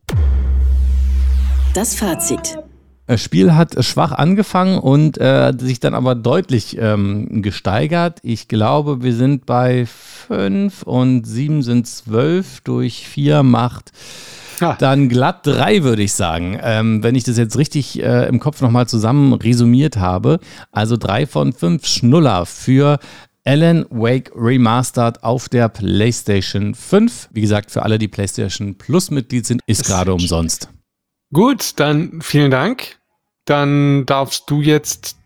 Das 1.74 1.94
Fazit. 1.94 2.58
Das 3.06 3.22
Spiel 3.22 3.54
hat 3.54 3.84
schwach 3.84 4.12
angefangen 4.12 4.78
und 4.78 5.18
äh, 5.18 5.52
sich 5.58 5.80
dann 5.80 5.94
aber 5.94 6.14
deutlich 6.14 6.78
ähm, 6.78 7.42
gesteigert. 7.42 8.20
Ich 8.22 8.46
glaube, 8.48 9.02
wir 9.02 9.12
sind 9.14 9.46
bei 9.46 9.84
fünf 9.86 10.82
und 10.84 11.24
sieben 11.24 11.62
sind 11.62 11.86
zwölf 11.88 12.60
durch 12.62 13.06
vier 13.06 13.42
macht 13.42 13.92
Ah. 14.60 14.76
dann 14.78 15.08
glatt 15.08 15.46
drei, 15.46 15.82
würde 15.82 16.02
ich 16.02 16.12
sagen. 16.12 16.58
Ähm, 16.62 17.02
wenn 17.02 17.14
ich 17.14 17.24
das 17.24 17.38
jetzt 17.38 17.56
richtig 17.56 18.02
äh, 18.02 18.28
im 18.28 18.40
Kopf 18.40 18.60
nochmal 18.60 18.86
zusammen 18.86 19.32
resümiert 19.32 19.96
habe. 19.96 20.40
Also 20.72 20.96
drei 20.96 21.26
von 21.26 21.52
fünf 21.52 21.86
Schnuller 21.86 22.46
für 22.46 22.98
Alan 23.44 23.86
Wake 23.90 24.30
Remastered 24.34 25.24
auf 25.24 25.48
der 25.48 25.68
PlayStation 25.68 26.74
5. 26.74 27.30
Wie 27.32 27.40
gesagt, 27.40 27.70
für 27.70 27.82
alle, 27.82 27.98
die 27.98 28.08
PlayStation 28.08 28.76
Plus 28.76 29.10
Mitglied 29.10 29.46
sind, 29.46 29.62
ist 29.66 29.84
gerade 29.84 30.12
umsonst. 30.12 30.68
Gut, 31.32 31.72
dann 31.76 32.20
vielen 32.22 32.50
Dank. 32.50 32.98
Dann 33.46 34.04
darfst 34.06 34.50
du 34.50 34.60
jetzt 34.60 35.16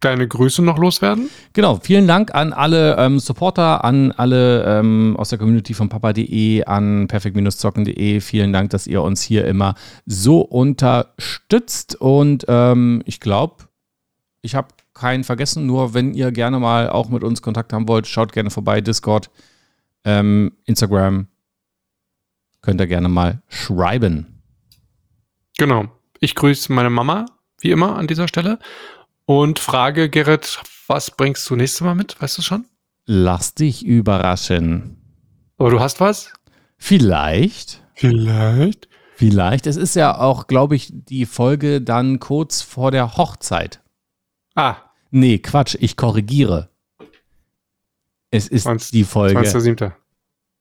deine 0.00 0.28
Grüße 0.28 0.62
noch 0.62 0.78
loswerden. 0.78 1.30
Genau, 1.52 1.76
vielen 1.82 2.06
Dank 2.06 2.34
an 2.34 2.52
alle 2.52 2.96
ähm, 2.98 3.18
Supporter, 3.18 3.84
an 3.84 4.12
alle 4.12 4.64
ähm, 4.64 5.16
aus 5.18 5.30
der 5.30 5.38
Community 5.38 5.74
von 5.74 5.88
papa.de, 5.88 6.64
an 6.64 7.08
perfekt-zocken.de. 7.08 8.20
Vielen 8.20 8.52
Dank, 8.52 8.70
dass 8.70 8.86
ihr 8.86 9.02
uns 9.02 9.22
hier 9.22 9.46
immer 9.46 9.74
so 10.04 10.40
unterstützt. 10.40 11.96
Und 11.96 12.44
ähm, 12.48 13.02
ich 13.06 13.20
glaube, 13.20 13.64
ich 14.42 14.54
habe 14.54 14.68
keinen 14.94 15.24
vergessen. 15.24 15.66
Nur 15.66 15.94
wenn 15.94 16.14
ihr 16.14 16.32
gerne 16.32 16.58
mal 16.58 16.90
auch 16.90 17.08
mit 17.08 17.24
uns 17.24 17.42
Kontakt 17.42 17.72
haben 17.72 17.88
wollt, 17.88 18.06
schaut 18.06 18.32
gerne 18.32 18.50
vorbei. 18.50 18.80
Discord, 18.80 19.30
ähm, 20.04 20.52
Instagram. 20.64 21.28
Könnt 22.62 22.80
ihr 22.80 22.86
gerne 22.86 23.08
mal 23.08 23.42
schreiben. 23.48 24.42
Genau. 25.58 25.84
Ich 26.20 26.34
grüße 26.34 26.72
meine 26.72 26.90
Mama, 26.90 27.26
wie 27.60 27.70
immer, 27.70 27.96
an 27.96 28.06
dieser 28.06 28.26
Stelle. 28.28 28.58
Und 29.26 29.58
frage, 29.58 30.08
Gerrit, 30.08 30.62
was 30.86 31.10
bringst 31.10 31.48
du 31.50 31.56
nächstes 31.56 31.80
Mal 31.80 31.94
mit? 31.94 32.20
Weißt 32.20 32.38
du 32.38 32.42
schon? 32.42 32.64
Lass 33.06 33.54
dich 33.54 33.84
überraschen. 33.84 34.96
Aber 35.58 35.70
du 35.70 35.80
hast 35.80 36.00
was? 36.00 36.32
Vielleicht. 36.78 37.82
Vielleicht. 37.94 38.88
Vielleicht. 39.14 39.66
Es 39.66 39.76
ist 39.76 39.96
ja 39.96 40.18
auch, 40.18 40.46
glaube 40.46 40.76
ich, 40.76 40.90
die 40.92 41.26
Folge 41.26 41.80
dann 41.80 42.20
kurz 42.20 42.62
vor 42.62 42.90
der 42.90 43.16
Hochzeit. 43.16 43.80
Ah, 44.54 44.76
Nee, 45.10 45.38
Quatsch, 45.38 45.76
ich 45.80 45.96
korrigiere. 45.96 46.68
Es 48.30 48.48
ist 48.48 48.64
20. 48.64 48.90
die 48.90 49.04
Folge 49.04 49.38
20.07. 49.40 49.92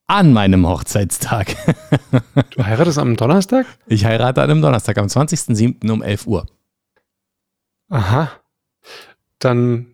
an 0.08 0.34
meinem 0.34 0.66
Hochzeitstag. 0.68 1.56
Du 2.52 2.64
heiratest 2.64 2.98
am 3.00 3.18
Donnerstag? 3.18 3.66
Ich 3.88 4.06
heirate 4.06 4.42
an 4.44 4.50
einem 4.52 4.62
Donnerstag, 4.62 4.98
am 4.98 5.08
20.07. 5.08 5.92
um 5.92 6.02
11 6.02 6.28
Uhr. 6.28 6.46
Aha. 7.90 8.32
Dann, 9.40 9.88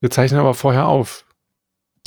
wir 0.00 0.10
zeichnen 0.10 0.40
aber 0.40 0.54
vorher 0.54 0.86
auf. 0.86 1.24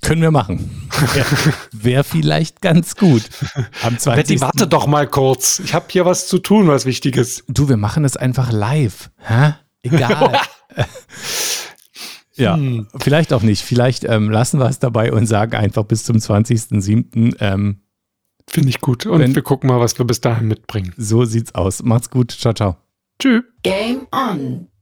Können 0.03 0.21
wir 0.23 0.31
machen. 0.31 0.89
Wäre 1.13 1.25
wär 1.71 2.03
vielleicht 2.03 2.61
ganz 2.61 2.95
gut. 2.95 3.21
Am 3.83 3.97
20. 3.99 4.15
Betty, 4.15 4.41
warte 4.41 4.67
doch 4.67 4.87
mal 4.87 5.05
kurz. 5.07 5.59
Ich 5.63 5.73
habe 5.75 5.85
hier 5.89 6.05
was 6.05 6.27
zu 6.27 6.39
tun, 6.39 6.67
was 6.67 6.85
Wichtiges. 6.85 7.43
Du, 7.47 7.69
wir 7.69 7.77
machen 7.77 8.03
es 8.03 8.17
einfach 8.17 8.51
live. 8.51 9.11
Hä? 9.17 9.53
Egal. 9.83 10.39
ja, 12.35 12.55
Hm. 12.55 12.87
vielleicht 12.99 13.33
auch 13.33 13.41
nicht. 13.43 13.61
Vielleicht 13.63 14.03
ähm, 14.03 14.29
lassen 14.31 14.59
wir 14.59 14.67
es 14.69 14.79
dabei 14.79 15.11
und 15.13 15.27
sagen 15.27 15.55
einfach 15.55 15.83
bis 15.83 16.03
zum 16.03 16.17
20.07. 16.17 17.35
Ähm, 17.39 17.81
Finde 18.47 18.69
ich 18.69 18.81
gut. 18.81 19.05
Und 19.05 19.19
Wenn- 19.19 19.35
wir 19.35 19.43
gucken 19.43 19.67
mal, 19.69 19.79
was 19.79 19.97
wir 19.99 20.05
bis 20.05 20.19
dahin 20.21 20.47
mitbringen. 20.47 20.93
so 20.97 21.25
sieht's 21.25 21.53
aus. 21.55 21.83
Macht's 21.83 22.09
gut. 22.09 22.31
Ciao, 22.31 22.53
ciao. 22.53 22.77
Tschüss. 23.21 23.43
Game 23.63 24.07
on, 24.11 24.67